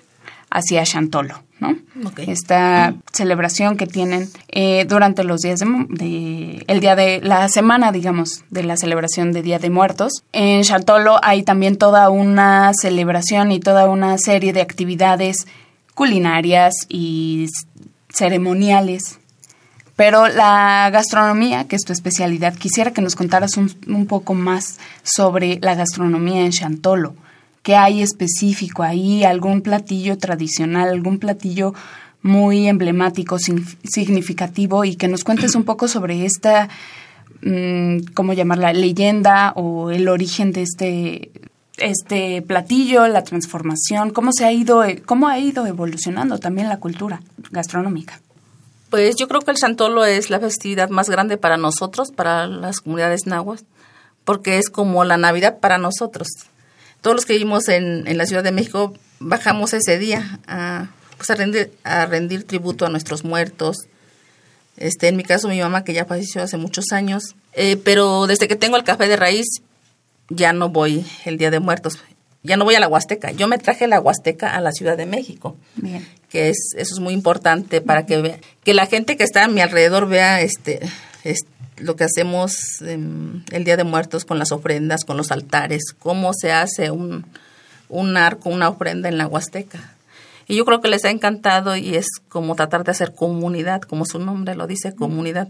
hacia 0.50 0.84
Chantolo, 0.84 1.42
¿no? 1.60 1.76
Esta 2.16 2.94
celebración 3.12 3.76
que 3.76 3.86
tienen 3.86 4.28
eh, 4.48 4.84
durante 4.88 5.24
los 5.24 5.40
días 5.40 5.60
de, 5.60 6.64
el 6.66 6.80
día 6.80 6.96
de 6.96 7.20
la 7.22 7.48
semana, 7.48 7.92
digamos, 7.92 8.44
de 8.50 8.64
la 8.64 8.76
celebración 8.76 9.32
de 9.32 9.42
Día 9.42 9.58
de 9.58 9.70
Muertos. 9.70 10.24
En 10.32 10.62
Chantolo 10.62 11.18
hay 11.22 11.42
también 11.42 11.76
toda 11.76 12.10
una 12.10 12.72
celebración 12.74 13.52
y 13.52 13.60
toda 13.60 13.88
una 13.88 14.18
serie 14.18 14.52
de 14.52 14.60
actividades 14.60 15.46
culinarias 15.94 16.74
y 16.88 17.46
ceremoniales 18.12 19.18
pero 19.96 20.26
la 20.26 20.90
gastronomía, 20.90 21.68
que 21.68 21.76
es 21.76 21.84
tu 21.84 21.92
especialidad, 21.92 22.54
quisiera 22.54 22.92
que 22.92 23.00
nos 23.00 23.14
contaras 23.14 23.56
un, 23.56 23.72
un 23.86 24.06
poco 24.06 24.34
más 24.34 24.78
sobre 25.04 25.58
la 25.60 25.74
gastronomía 25.76 26.44
en 26.44 26.50
Chantolo. 26.50 27.14
¿Qué 27.64 27.76
hay 27.76 28.02
específico 28.02 28.82
ahí? 28.82 29.24
¿Algún 29.24 29.62
platillo 29.62 30.18
tradicional? 30.18 30.90
¿Algún 30.90 31.18
platillo 31.18 31.72
muy 32.20 32.68
emblemático, 32.68 33.38
significativo? 33.38 34.84
Y 34.84 34.96
que 34.96 35.08
nos 35.08 35.24
cuentes 35.24 35.54
un 35.54 35.64
poco 35.64 35.88
sobre 35.88 36.26
esta, 36.26 36.68
mmm, 37.40 38.00
¿cómo 38.12 38.34
llamarla? 38.34 38.74
Leyenda 38.74 39.54
o 39.56 39.90
el 39.90 40.08
origen 40.08 40.52
de 40.52 40.60
este, 40.60 41.30
este 41.78 42.42
platillo, 42.42 43.08
la 43.08 43.24
transformación, 43.24 44.10
cómo 44.10 44.32
se 44.34 44.44
ha 44.44 44.52
ido, 44.52 44.84
cómo 45.06 45.28
ha 45.28 45.38
ido 45.38 45.66
evolucionando 45.66 46.36
también 46.38 46.68
la 46.68 46.80
cultura 46.80 47.22
gastronómica. 47.50 48.20
Pues 48.90 49.16
yo 49.16 49.26
creo 49.26 49.40
que 49.40 49.52
el 49.52 49.56
Chantolo 49.56 50.04
es 50.04 50.28
la 50.28 50.38
festividad 50.38 50.90
más 50.90 51.08
grande 51.08 51.38
para 51.38 51.56
nosotros, 51.56 52.10
para 52.10 52.46
las 52.46 52.80
comunidades 52.80 53.26
nahuas, 53.26 53.64
porque 54.26 54.58
es 54.58 54.68
como 54.68 55.02
la 55.04 55.16
Navidad 55.16 55.60
para 55.60 55.78
nosotros. 55.78 56.28
Todos 57.04 57.16
los 57.16 57.26
que 57.26 57.34
vivimos 57.34 57.68
en, 57.68 58.06
en 58.06 58.16
la 58.16 58.24
Ciudad 58.24 58.42
de 58.42 58.50
México 58.50 58.94
bajamos 59.20 59.74
ese 59.74 59.98
día 59.98 60.40
a, 60.46 60.86
pues 61.18 61.28
a, 61.28 61.34
rendir, 61.34 61.70
a 61.84 62.06
rendir 62.06 62.44
tributo 62.44 62.86
a 62.86 62.88
nuestros 62.88 63.24
muertos. 63.24 63.76
Este, 64.78 65.08
en 65.08 65.16
mi 65.16 65.22
caso, 65.22 65.48
mi 65.48 65.60
mamá, 65.60 65.84
que 65.84 65.92
ya 65.92 66.06
falleció 66.06 66.42
hace 66.42 66.56
muchos 66.56 66.92
años, 66.92 67.34
eh, 67.52 67.76
pero 67.76 68.26
desde 68.26 68.48
que 68.48 68.56
tengo 68.56 68.78
el 68.78 68.84
café 68.84 69.06
de 69.06 69.16
raíz, 69.16 69.44
ya 70.30 70.54
no 70.54 70.70
voy 70.70 71.04
el 71.26 71.36
Día 71.36 71.50
de 71.50 71.60
Muertos 71.60 71.98
ya 72.44 72.56
no 72.56 72.64
voy 72.64 72.76
a 72.76 72.80
la 72.80 72.88
Huasteca, 72.88 73.32
yo 73.32 73.48
me 73.48 73.58
traje 73.58 73.88
la 73.88 74.00
Huasteca 74.00 74.54
a 74.54 74.60
la 74.60 74.70
Ciudad 74.70 74.96
de 74.96 75.06
México. 75.06 75.56
Bien. 75.74 76.06
Que 76.28 76.50
es, 76.50 76.58
eso 76.76 76.94
es 76.94 77.00
muy 77.00 77.14
importante 77.14 77.80
para 77.80 78.06
que 78.06 78.22
vea, 78.22 78.38
que 78.62 78.74
la 78.74 78.86
gente 78.86 79.16
que 79.16 79.24
está 79.24 79.44
a 79.44 79.48
mi 79.48 79.60
alrededor 79.60 80.06
vea 80.06 80.40
este, 80.40 80.80
este 81.24 81.48
lo 81.76 81.96
que 81.96 82.04
hacemos 82.04 82.54
el 82.82 83.64
Día 83.64 83.76
de 83.76 83.84
Muertos 83.84 84.24
con 84.24 84.38
las 84.38 84.52
ofrendas, 84.52 85.04
con 85.04 85.16
los 85.16 85.32
altares, 85.32 85.82
cómo 85.98 86.32
se 86.32 86.52
hace 86.52 86.90
un, 86.90 87.26
un 87.88 88.16
arco, 88.16 88.48
una 88.50 88.68
ofrenda 88.68 89.08
en 89.08 89.18
la 89.18 89.26
Huasteca. 89.26 89.94
Y 90.46 90.56
yo 90.56 90.64
creo 90.64 90.80
que 90.80 90.88
les 90.88 91.04
ha 91.04 91.10
encantado 91.10 91.74
y 91.74 91.96
es 91.96 92.06
como 92.28 92.54
tratar 92.54 92.84
de 92.84 92.92
hacer 92.92 93.14
comunidad, 93.14 93.82
como 93.82 94.04
su 94.04 94.18
nombre 94.18 94.54
lo 94.54 94.66
dice, 94.66 94.94
comunidad. 94.94 95.48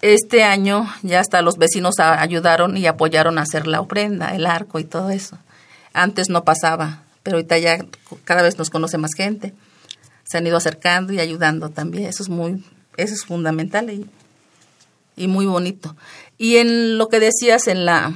Este 0.00 0.42
año 0.42 0.88
ya 1.02 1.20
hasta 1.20 1.42
los 1.42 1.56
vecinos 1.56 1.94
ayudaron 1.98 2.76
y 2.76 2.86
apoyaron 2.86 3.38
a 3.38 3.42
hacer 3.42 3.66
la 3.66 3.80
ofrenda, 3.80 4.34
el 4.34 4.46
arco 4.46 4.78
y 4.78 4.84
todo 4.84 5.10
eso. 5.10 5.38
Antes 5.94 6.28
no 6.28 6.44
pasaba, 6.44 7.04
pero 7.22 7.36
ahorita 7.36 7.56
ya 7.56 7.86
cada 8.24 8.42
vez 8.42 8.58
nos 8.58 8.68
conoce 8.68 8.98
más 8.98 9.14
gente. 9.14 9.54
Se 10.24 10.36
han 10.36 10.46
ido 10.46 10.56
acercando 10.56 11.12
y 11.12 11.20
ayudando 11.20 11.70
también. 11.70 12.04
Eso 12.04 12.22
es 12.22 12.28
muy, 12.28 12.64
eso 12.96 13.14
es 13.14 13.24
fundamental 13.24 13.90
y, 13.90 14.06
y 15.16 15.28
muy 15.28 15.46
bonito. 15.46 15.96
Y 16.36 16.56
en 16.56 16.98
lo 16.98 17.08
que 17.08 17.20
decías 17.20 17.68
en 17.68 17.84
la, 17.84 18.12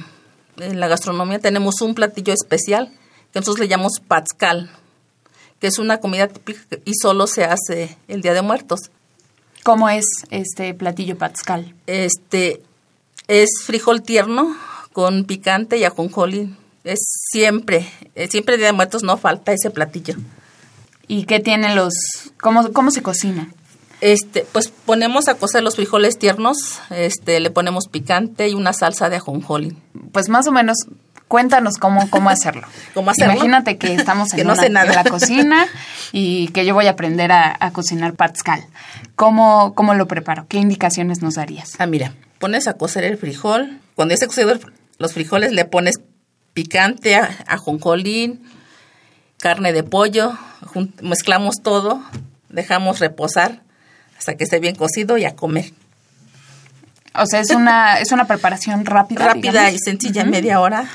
en 0.57 0.79
la 0.79 0.87
gastronomía 0.89 1.39
tenemos 1.39 1.81
un 1.81 1.95
platillo 1.95 2.33
especial 2.33 2.91
que 3.31 3.39
nosotros 3.39 3.59
le 3.59 3.67
llamamos 3.69 4.01
patzcal, 4.05 4.69
que 5.59 5.67
es 5.67 5.79
una 5.79 5.99
comida 5.99 6.27
típica 6.27 6.77
y 6.83 6.93
solo 7.01 7.27
se 7.27 7.45
hace 7.45 7.97
el 8.07 8.21
Día 8.21 8.33
de 8.33 8.41
Muertos. 8.41 8.91
¿Cómo 9.63 9.89
es 9.89 10.05
este 10.31 10.73
platillo 10.73 11.17
patzcal? 11.17 11.75
Este 11.87 12.61
es 13.27 13.49
frijol 13.63 14.01
tierno 14.01 14.55
con 14.91 15.23
picante 15.23 15.77
y 15.77 15.85
ajonjolí 15.85 16.55
es 16.83 16.99
siempre, 17.31 17.89
eh, 18.15 18.27
siempre 18.29 18.57
Día 18.57 18.67
de 18.67 18.73
Muertos 18.73 19.03
no 19.03 19.17
falta 19.17 19.51
ese 19.51 19.69
platillo. 19.69 20.15
¿Y 21.07 21.23
qué 21.23 21.39
tienen 21.39 21.75
los, 21.75 21.93
cómo, 22.39 22.71
cómo 22.71 22.91
se 22.91 23.01
cocina? 23.01 23.49
Este, 24.01 24.45
pues 24.51 24.69
ponemos 24.69 25.27
a 25.27 25.35
cocer 25.35 25.61
los 25.61 25.75
frijoles 25.75 26.17
tiernos, 26.17 26.79
este, 26.89 27.39
le 27.39 27.49
ponemos 27.49 27.87
picante 27.87 28.47
y 28.47 28.53
una 28.53 28.71
salsa 28.71 29.09
de 29.09 29.17
ajonjolí. 29.17 29.75
Pues 30.13 30.29
más 30.29 30.47
o 30.47 30.51
menos, 30.51 30.77
cuéntanos 31.27 31.77
cómo, 31.77 32.09
cómo 32.09 32.29
hacerlo. 32.29 32.67
¿Cómo 32.93 33.11
hacerlo? 33.11 33.33
Imagínate 33.33 33.77
que 33.77 33.95
estamos 33.95 34.31
en, 34.33 34.37
que 34.37 34.43
no 34.45 34.53
una, 34.53 34.61
sé 34.61 34.69
nada. 34.69 34.89
en 34.89 34.95
la 34.95 35.03
cocina 35.03 35.67
y 36.13 36.47
que 36.49 36.65
yo 36.65 36.73
voy 36.73 36.87
a 36.87 36.91
aprender 36.91 37.31
a, 37.31 37.55
a 37.59 37.71
cocinar 37.71 38.13
patzcal. 38.13 38.65
¿Cómo, 39.15 39.73
¿Cómo 39.75 39.95
lo 39.95 40.07
preparo? 40.07 40.45
¿Qué 40.47 40.59
indicaciones 40.59 41.21
nos 41.21 41.35
darías? 41.35 41.71
Ah, 41.79 41.85
mira, 41.85 42.13
pones 42.39 42.67
a 42.67 42.73
cocer 42.73 43.03
el 43.03 43.17
frijol. 43.17 43.79
Cuando 43.95 44.13
ya 44.13 44.17
se 44.17 44.27
cocido 44.27 44.57
los 44.97 45.13
frijoles, 45.13 45.51
le 45.51 45.65
pones 45.65 45.95
picante, 46.59 47.15
ajonjolín, 47.47 48.43
carne 49.37 49.71
de 49.71 49.83
pollo, 49.83 50.37
mezclamos 51.01 51.61
todo, 51.63 52.03
dejamos 52.49 52.99
reposar 52.99 53.61
hasta 54.17 54.35
que 54.35 54.43
esté 54.43 54.59
bien 54.59 54.75
cocido 54.75 55.17
y 55.17 55.23
a 55.23 55.37
comer. 55.37 55.71
O 57.15 57.25
sea, 57.25 57.39
es 57.39 57.51
una, 57.51 57.99
es 57.99 58.11
una 58.11 58.25
preparación 58.25 58.85
rápida. 58.85 59.25
Rápida 59.25 59.51
digamos. 59.51 59.73
y 59.75 59.79
sencilla, 59.79 60.23
en 60.23 60.31
media 60.31 60.59
hora. 60.59 60.85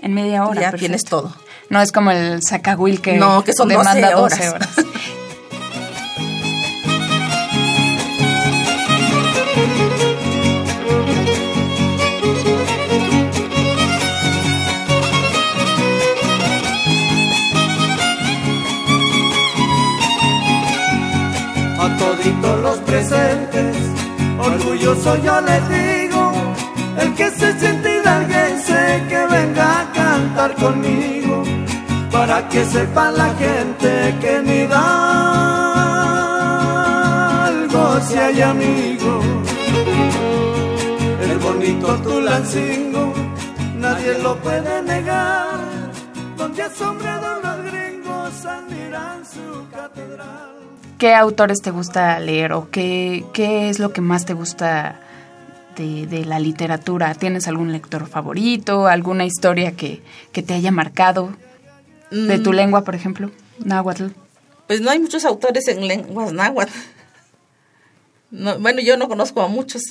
En 0.00 0.14
media 0.14 0.46
hora. 0.46 0.62
Ya 0.62 0.70
perfecto. 0.70 0.78
tienes 0.78 1.04
todo. 1.04 1.36
No 1.68 1.82
es 1.82 1.92
como 1.92 2.10
el 2.10 2.42
sacahuil 2.42 3.02
que, 3.02 3.18
no, 3.18 3.44
que 3.44 3.52
son 3.52 3.68
demanda 3.68 4.12
12 4.12 4.36
12 4.36 4.48
horas. 4.48 4.70
toditos 22.06 22.56
los 22.60 22.78
presentes, 22.78 23.76
orgulloso 24.38 25.16
yo 25.16 25.40
les 25.40 25.68
digo, 25.68 26.32
el 27.00 27.14
que 27.14 27.30
se 27.30 27.58
siente 27.58 27.98
hidalguense 27.98 29.02
que 29.08 29.26
venga 29.26 29.80
a 29.80 29.92
cantar 29.92 30.54
conmigo, 30.54 31.42
para 32.12 32.48
que 32.48 32.64
sepa 32.64 33.10
la 33.10 33.28
gente 33.34 34.14
que 34.20 34.36
en 34.36 34.46
Hidalgo 34.48 34.76
si 38.06 38.16
hay 38.16 38.40
amigo, 38.40 39.20
el 41.28 41.38
bonito 41.38 41.88
Tulancingo, 42.04 43.12
nadie 43.78 44.18
lo 44.18 44.36
puede 44.36 44.82
negar, 44.82 45.58
donde 46.36 46.62
asombrados 46.62 47.42
los 47.42 47.58
gringos 47.68 48.46
admiran 48.46 49.24
su 49.24 49.66
catedral. 49.76 50.55
¿Qué 50.98 51.14
autores 51.14 51.60
te 51.60 51.70
gusta 51.70 52.18
leer 52.20 52.52
o 52.52 52.70
qué, 52.70 53.24
qué 53.34 53.68
es 53.68 53.78
lo 53.78 53.92
que 53.92 54.00
más 54.00 54.24
te 54.24 54.32
gusta 54.32 54.98
de, 55.76 56.06
de, 56.06 56.24
la 56.24 56.38
literatura? 56.40 57.14
¿Tienes 57.14 57.48
algún 57.48 57.70
lector 57.72 58.06
favorito? 58.06 58.86
¿Alguna 58.86 59.26
historia 59.26 59.72
que, 59.72 60.02
que 60.32 60.42
te 60.42 60.54
haya 60.54 60.70
marcado? 60.70 61.30
De 62.10 62.38
tu 62.38 62.52
Mm. 62.52 62.54
lengua, 62.54 62.84
por 62.84 62.94
ejemplo, 62.94 63.30
náhuatl. 63.58 64.06
Pues 64.68 64.80
no 64.80 64.90
hay 64.90 65.00
muchos 65.00 65.24
autores 65.24 65.66
en 65.68 65.86
lenguas 65.86 66.32
náhuatl. 66.32 66.72
No, 68.30 68.58
bueno, 68.58 68.80
yo 68.80 68.96
no 68.96 69.08
conozco 69.08 69.42
a 69.42 69.48
muchos. 69.48 69.82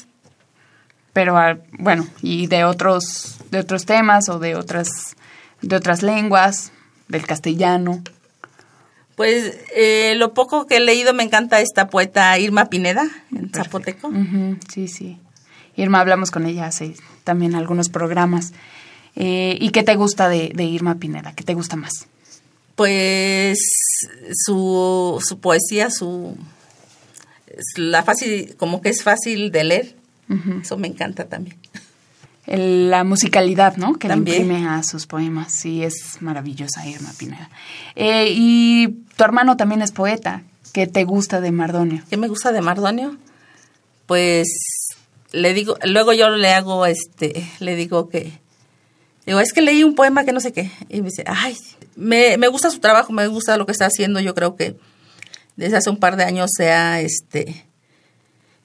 Pero 1.14 1.38
ah, 1.38 1.58
bueno, 1.78 2.08
y 2.22 2.48
de 2.48 2.64
otros 2.66 3.38
de 3.52 3.60
otros 3.60 3.86
temas 3.86 4.28
o 4.30 4.40
de 4.40 4.56
otras 4.56 5.16
de 5.62 5.76
otras 5.76 6.04
lenguas, 6.04 6.72
del 7.08 7.26
castellano. 7.26 8.02
Pues 9.16 9.58
eh, 9.76 10.14
lo 10.18 10.34
poco 10.34 10.68
que 10.68 10.78
he 10.78 10.80
leído 10.80 11.14
me 11.14 11.24
encanta 11.24 11.62
esta 11.62 11.88
poeta 11.88 12.38
Irma 12.38 12.66
Pineda, 12.66 13.08
en 13.34 13.50
zapoteco. 13.50 14.12
Sí, 14.72 14.88
sí. 14.88 15.18
Irma, 15.78 16.00
hablamos 16.00 16.32
con 16.32 16.46
ella 16.46 16.68
hace 16.68 16.96
también 17.24 17.56
algunos 17.56 17.90
programas. 17.90 18.54
Eh, 19.16 19.58
¿Y 19.60 19.70
qué 19.70 19.84
te 19.84 19.96
gusta 19.96 20.28
de, 20.28 20.52
de 20.54 20.66
Irma 20.66 20.96
Pineda? 20.96 21.34
¿Qué 21.34 21.44
te 21.44 21.54
gusta 21.54 21.78
más? 21.78 22.08
Pues 22.76 23.58
su, 24.34 25.24
su 25.26 25.40
poesía, 25.40 25.90
su 25.90 26.38
la 27.78 28.04
fácil, 28.04 28.56
como 28.58 28.82
que 28.82 28.90
es 28.90 29.04
fácil 29.04 29.52
de 29.52 29.64
leer. 29.64 29.96
Eso 30.62 30.76
me 30.78 30.88
encanta 30.88 31.26
también. 31.26 31.56
El- 32.48 32.90
la 32.92 33.04
musicalidad, 33.04 33.78
¿no? 33.78 33.96
Que 33.98 34.08
le 34.08 34.14
imprime 34.16 34.68
a 34.68 34.84
sus 34.84 35.08
poemas. 35.08 35.52
Sí, 35.52 35.84
es 35.84 36.18
maravillosa 36.22 36.86
Irma 36.88 37.12
Pineda. 37.18 37.50
Eh, 37.96 38.28
y 38.32 38.88
tu 39.18 39.24
hermano 39.24 39.58
también 39.58 39.82
es 39.82 39.92
poeta. 39.92 40.44
¿Qué 40.74 40.88
te 40.88 41.04
gusta 41.06 41.42
de 41.42 41.52
Mardonio? 41.52 42.04
¿Qué 42.10 42.18
me 42.18 42.28
gusta 42.28 42.52
de 42.52 42.62
Mardonio? 42.62 43.18
Pues 44.06 44.48
le 45.32 45.54
digo, 45.54 45.78
luego 45.84 46.14
yo 46.14 46.30
le 46.30 46.50
hago 46.54 46.86
este, 46.86 47.50
le 47.60 47.76
digo 47.76 48.10
que 48.10 48.32
digo, 49.26 49.40
es 49.40 49.52
que 49.54 49.62
leí 49.62 49.84
un 49.84 49.96
poema 49.96 50.24
que 50.26 50.34
no 50.34 50.40
sé 50.40 50.54
qué. 50.54 50.70
Y 50.90 51.02
me 51.02 51.10
dice, 51.10 51.24
ay, 51.28 51.58
me, 51.96 52.38
me 52.38 52.48
gusta 52.48 52.70
su 52.70 52.80
trabajo, 52.80 53.12
me 53.14 53.26
gusta 53.28 53.58
lo 53.58 53.66
que 53.66 53.72
está 53.72 53.86
haciendo. 53.88 54.20
Yo 54.20 54.36
creo 54.36 54.56
que 54.56 54.78
desde 55.56 55.78
hace 55.78 55.90
un 55.90 55.98
par 55.98 56.16
de 56.18 56.26
años 56.26 56.52
se 56.56 56.72
ha 56.72 57.00
este 57.02 57.66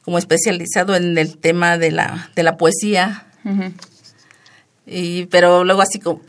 como 0.02 0.18
especializado 0.18 0.96
en 0.96 1.16
el 1.16 1.38
tema 1.38 1.78
de 1.78 1.92
la, 1.92 2.30
de 2.34 2.42
la 2.42 2.56
poesía. 2.56 3.26
Ujú. 3.44 3.72
Y, 4.86 5.26
pero 5.26 5.64
luego 5.64 5.82
así 5.82 5.98
como, 6.00 6.20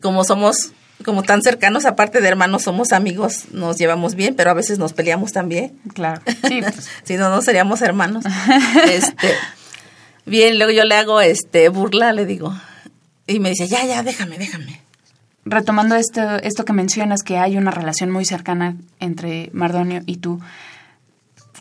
como 0.00 0.24
somos 0.24 0.72
como 1.04 1.22
tan 1.22 1.42
cercanos, 1.42 1.84
aparte 1.84 2.20
de 2.20 2.28
hermanos, 2.28 2.62
somos 2.62 2.92
amigos, 2.92 3.46
nos 3.52 3.76
llevamos 3.76 4.14
bien, 4.14 4.34
pero 4.34 4.50
a 4.50 4.54
veces 4.54 4.78
nos 4.78 4.92
peleamos 4.92 5.32
también. 5.32 5.78
Claro. 5.94 6.22
Sí, 6.48 6.60
pues, 6.62 6.88
si 7.04 7.16
no, 7.16 7.28
no 7.28 7.42
seríamos 7.42 7.82
hermanos. 7.82 8.24
este, 8.88 9.28
bien, 10.24 10.58
luego 10.58 10.72
yo 10.72 10.84
le 10.84 10.94
hago 10.94 11.20
este 11.20 11.68
burla, 11.68 12.12
le 12.12 12.24
digo. 12.24 12.54
Y 13.26 13.40
me 13.40 13.50
dice, 13.50 13.66
ya, 13.68 13.84
ya, 13.84 14.02
déjame, 14.02 14.38
déjame. 14.38 14.80
retomando 15.44 15.96
esto, 15.96 16.36
esto 16.36 16.64
que 16.64 16.72
mencionas, 16.72 17.22
que 17.22 17.38
hay 17.38 17.56
una 17.56 17.72
relación 17.72 18.10
muy 18.10 18.24
cercana 18.24 18.76
entre 19.00 19.50
Mardonio 19.52 20.02
y 20.06 20.18
tú, 20.18 20.40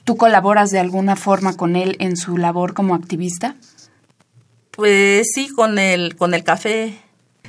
¿tú 0.04 0.16
colaboras 0.18 0.70
de 0.70 0.80
alguna 0.80 1.16
forma 1.16 1.58
con 1.58 1.76
él 1.76 1.98
en 2.00 2.16
su 2.16 2.38
labor 2.38 2.74
como 2.74 2.94
activista? 2.94 3.56
Pues 4.76 5.28
sí, 5.34 5.48
con 5.50 5.80
el, 5.80 6.16
con 6.16 6.34
el 6.34 6.44
café. 6.44 6.96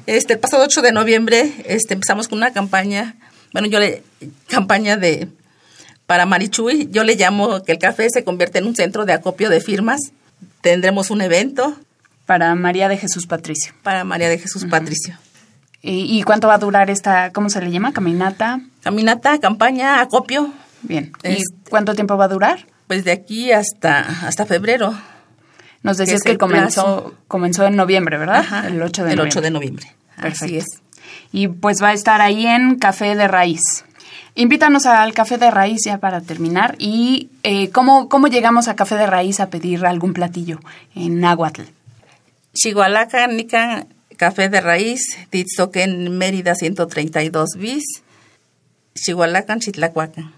Este, 0.07 0.35
el 0.35 0.39
pasado 0.39 0.65
8 0.65 0.83
de 0.83 0.93
noviembre 0.93 1.53
este, 1.67 1.95
empezamos 1.95 2.29
con 2.29 2.39
una 2.39 2.53
campaña, 2.53 3.17
bueno, 3.53 3.67
yo 3.69 3.81
le, 3.81 4.03
campaña 4.49 4.97
de, 4.97 5.29
para 6.07 6.27
Marichuy, 6.27 6.89
yo 6.93 7.03
le 7.03 7.17
llamo 7.17 7.63
que 7.65 7.73
el 7.73 7.79
café 7.79 8.09
se 8.11 8.23
convierte 8.23 8.59
en 8.61 8.67
un 8.67 8.77
centro 8.77 9.05
de 9.05 9.13
acopio 9.13 9.51
de 9.51 9.61
firmas. 9.61 10.01
Tendremos 10.61 11.11
un 11.11 11.23
evento 11.23 11.77
Para 12.27 12.55
María 12.55 12.89
de 12.89 12.97
Jesús 12.99 13.27
Patricio. 13.27 13.73
para 13.83 14.05
María 14.05 14.29
de 14.29 14.39
Jesús 14.39 14.65
Patricio. 14.71 15.17
¿Y, 15.83 16.19
y 16.19 16.23
cuánto 16.23 16.49
va 16.49 16.55
a 16.55 16.59
durar 16.59 16.91
esta, 16.91 17.33
cómo 17.33 17.49
se 17.51 17.61
le 17.61 17.71
llama? 17.71 17.93
Caminata. 17.93 18.61
Caminata, 18.83 19.39
campaña, 19.39 20.01
acopio, 20.01 20.53
Bien. 20.83 21.13
¿Y 21.25 21.29
Es- 21.29 21.45
cuánto 21.69 21.95
tiempo 21.95 22.17
va 22.17 22.27
a 22.27 22.29
durar? 22.29 22.67
pues 22.87 23.03
de 23.05 23.11
aquí 23.11 23.51
hasta, 23.51 23.99
hasta 24.27 24.47
febrero. 24.47 24.97
Nos 25.87 25.97
decías 25.99 26.23
que 26.23 26.37
comenzó, 26.37 26.83
plazo. 26.83 27.15
comenzó 27.29 27.67
en 27.67 27.77
noviembre, 27.77 28.19
¿verdad? 28.19 28.41
Ajá, 28.41 28.67
el 28.67 28.83
8 28.83 29.05
de 29.05 29.11
el 29.13 29.17
noviembre. 29.17 29.39
8 29.39 29.41
de 29.41 29.51
noviembre. 29.51 29.87
Perfecto. 30.21 30.45
Así 30.45 30.57
es. 30.59 30.67
Y 31.33 31.49
pues 31.49 31.83
va 31.83 31.89
a 31.89 31.93
estar 31.93 32.21
ahí 32.21 32.47
en 32.47 32.77
Café 32.77 33.15
de 33.15 33.29
Raíz. 33.29 33.85
Invítanos 34.35 34.85
al 34.85 35.15
Café 35.15 35.39
de 35.39 35.51
Raíz 35.51 35.83
ya 35.87 35.99
para 35.99 36.21
terminar. 36.21 36.77
¿Y 36.79 37.31
eh, 37.43 37.71
¿cómo, 37.71 38.09
cómo 38.09 38.29
llegamos 38.29 38.69
a 38.69 38.77
Café 38.77 38.97
de 38.97 39.07
Raíz 39.07 39.41
a 39.41 39.49
pedir 39.49 39.87
algún 39.87 40.13
platillo 40.13 40.61
en 40.95 41.21
náhuatl? 41.21 41.63
Chihualaca, 42.53 43.27
Nican, 43.29 43.87
Café 44.17 44.49
de 44.49 44.61
Raíz, 44.61 45.19
Titzoquen, 45.31 46.17
Mérida 46.19 46.55
132 46.55 47.51
bis, 47.59 47.85
Chihualacan, 48.95 49.61
Chitlacuacan. 49.61 50.33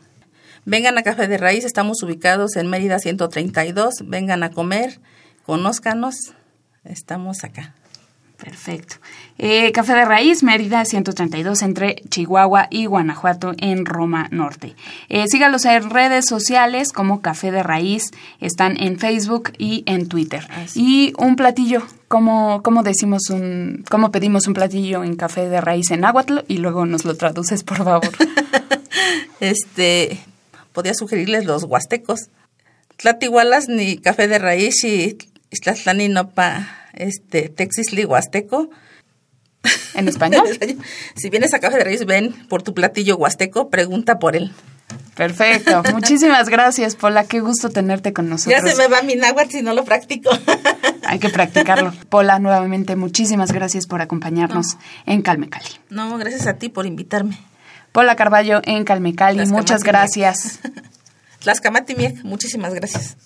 Vengan 0.65 0.99
a 0.99 1.03
Café 1.03 1.29
de 1.29 1.39
Raíz, 1.39 1.65
estamos 1.65 2.03
ubicados 2.03 2.57
en 2.57 2.69
Mérida 2.69 2.99
132, 2.99 3.95
vengan 4.05 4.43
a 4.43 4.51
comer, 4.51 4.99
conózcanos, 5.49 6.35
estamos 6.85 7.43
acá. 7.43 7.75
Perfecto. 8.37 8.97
Eh, 9.39 9.73
Café 9.73 9.95
de 9.95 10.05
Raíz, 10.05 10.43
Mérida 10.43 10.85
132, 10.85 11.63
entre 11.63 12.03
Chihuahua 12.11 12.69
y 12.71 12.85
Guanajuato, 12.85 13.55
en 13.57 13.87
Roma 13.87 14.29
Norte. 14.31 14.77
Eh, 15.09 15.25
sígalos 15.27 15.65
en 15.65 15.89
redes 15.89 16.27
sociales 16.27 16.93
como 16.93 17.23
Café 17.23 17.51
de 17.51 17.63
Raíz, 17.63 18.11
están 18.41 18.79
en 18.79 18.99
Facebook 18.99 19.53
y 19.57 19.85
en 19.87 20.11
Twitter. 20.11 20.47
Y 20.75 21.15
un 21.17 21.35
platillo, 21.35 21.83
¿cómo, 22.09 22.63
cómo 22.63 22.83
decimos 22.83 23.31
un, 23.31 23.87
cómo 23.91 24.13
pedimos 24.13 24.47
un 24.49 24.53
platillo 24.53 25.03
en 25.03 25.17
Café 25.17 25.49
de 25.49 25.63
Raíz 25.63 25.91
en 25.91 26.01
náhuatl? 26.01 26.41
Y 26.47 26.59
luego 26.59 26.85
nos 26.85 27.07
lo 27.07 27.17
traduces, 27.17 27.65
por 27.65 27.79
favor. 27.79 28.11
Este, 29.41 30.19
podría 30.73 30.95
sugerirles 30.95 31.45
los 31.45 31.63
huastecos. 31.63 32.29
Tlatihualas 32.99 33.69
ni 33.69 33.99
Café 33.99 34.27
de 34.27 34.41
Raíz 34.41 34.83
y 34.83 35.17
Tlatlani 35.51 36.09
nopa, 36.09 36.69
este, 36.93 37.49
Texisli 37.49 38.05
Huasteco. 38.05 38.71
¿En 39.95 40.09
español? 40.09 40.47
Si 41.17 41.31
vienes 41.31 41.55
a 41.55 41.59
Café 41.59 41.79
de 41.79 41.85
Raíz, 41.85 42.05
ven 42.07 42.33
por 42.49 42.63
tu 42.63 42.75
platillo 42.75 43.17
huasteco, 43.17 43.71
pregunta 43.71 44.19
por 44.19 44.37
él. 44.37 44.53
Perfecto. 45.17 45.83
Muchísimas 45.93 46.49
gracias, 46.49 46.95
Pola. 46.95 47.25
Qué 47.25 47.41
gusto 47.41 47.71
tenerte 47.71 48.13
con 48.13 48.29
nosotros. 48.29 48.63
Ya 48.63 48.67
se 48.67 48.77
me 48.77 48.87
va 48.87 49.03
mi 49.03 49.17
náhuatl 49.17 49.51
si 49.51 49.63
no 49.63 49.75
lo 49.75 49.85
practico. 49.85 50.31
Hay 51.05 51.19
que 51.19 51.29
practicarlo. 51.29 51.93
Pola, 52.09 52.39
nuevamente, 52.39 52.95
muchísimas 52.95 53.51
gracias 53.53 53.87
por 53.87 54.01
acompañarnos 54.01 54.77
en 55.07 55.23
Calme 55.23 55.49
Cali. 55.49 55.67
No, 55.91 56.17
gracias 56.19 56.47
a 56.47 56.55
ti 56.55 56.69
por 56.69 56.87
invitarme. 56.87 57.39
Pola 57.91 58.15
Carballo 58.15 58.61
en 58.65 58.85
Calme 58.85 59.15
Cali, 59.15 59.39
Las 59.39 59.51
muchas 59.51 59.83
gracias. 59.83 60.61
Miek, 61.97 62.25
muchísimas 62.25 62.75
gracias. 62.75 63.17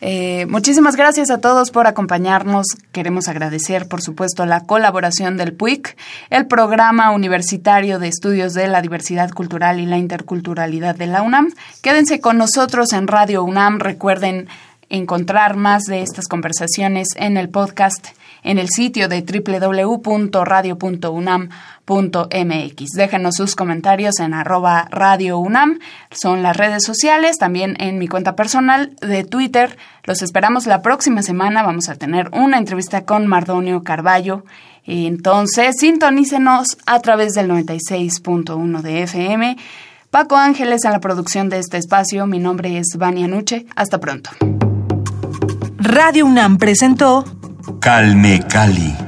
Eh, 0.00 0.46
muchísimas 0.46 0.96
gracias 0.96 1.30
a 1.30 1.38
todos 1.38 1.70
por 1.70 1.86
acompañarnos. 1.86 2.66
Queremos 2.92 3.28
agradecer, 3.28 3.88
por 3.88 4.00
supuesto, 4.00 4.46
la 4.46 4.60
colaboración 4.60 5.36
del 5.36 5.52
PUIC, 5.52 5.96
el 6.30 6.46
Programa 6.46 7.10
Universitario 7.10 7.98
de 7.98 8.08
Estudios 8.08 8.54
de 8.54 8.68
la 8.68 8.80
Diversidad 8.80 9.30
Cultural 9.30 9.80
y 9.80 9.86
la 9.86 9.98
Interculturalidad 9.98 10.94
de 10.94 11.08
la 11.08 11.22
UNAM. 11.22 11.52
Quédense 11.82 12.20
con 12.20 12.38
nosotros 12.38 12.92
en 12.92 13.06
Radio 13.06 13.44
UNAM. 13.44 13.80
Recuerden 13.80 14.48
encontrar 14.88 15.56
más 15.56 15.84
de 15.84 16.02
estas 16.02 16.26
conversaciones 16.26 17.08
en 17.16 17.36
el 17.36 17.50
podcast 17.50 18.08
en 18.42 18.58
el 18.58 18.68
sitio 18.68 19.08
de 19.08 19.22
www.radio.unam.mx. 21.88 22.90
Déjenos 22.94 23.34
sus 23.36 23.56
comentarios 23.56 24.20
en 24.20 24.34
arroba 24.34 24.88
Radio 24.90 25.38
UNAM, 25.38 25.78
son 26.10 26.42
las 26.42 26.56
redes 26.56 26.84
sociales, 26.84 27.38
también 27.38 27.76
en 27.80 27.98
mi 27.98 28.08
cuenta 28.08 28.36
personal 28.36 28.94
de 29.00 29.24
Twitter. 29.24 29.76
Los 30.04 30.22
esperamos 30.22 30.66
la 30.66 30.82
próxima 30.82 31.22
semana, 31.22 31.62
vamos 31.62 31.88
a 31.88 31.96
tener 31.96 32.30
una 32.32 32.58
entrevista 32.58 33.04
con 33.04 33.26
Mardonio 33.26 33.82
Carballo. 33.82 34.44
Entonces, 34.84 35.76
sintonícenos 35.78 36.78
a 36.86 37.00
través 37.00 37.34
del 37.34 37.50
96.1 37.50 38.80
de 38.80 39.02
FM. 39.02 39.56
Paco 40.10 40.36
Ángeles 40.36 40.84
en 40.84 40.92
la 40.92 41.00
producción 41.00 41.50
de 41.50 41.58
este 41.58 41.76
espacio, 41.76 42.26
mi 42.26 42.38
nombre 42.38 42.78
es 42.78 42.96
Vania 42.96 43.28
Nuche, 43.28 43.66
hasta 43.76 44.00
pronto. 44.00 44.30
Radio 45.76 46.24
UNAM 46.24 46.56
presentó 46.56 47.24
Calme 47.80 48.40
Cali. 48.48 49.07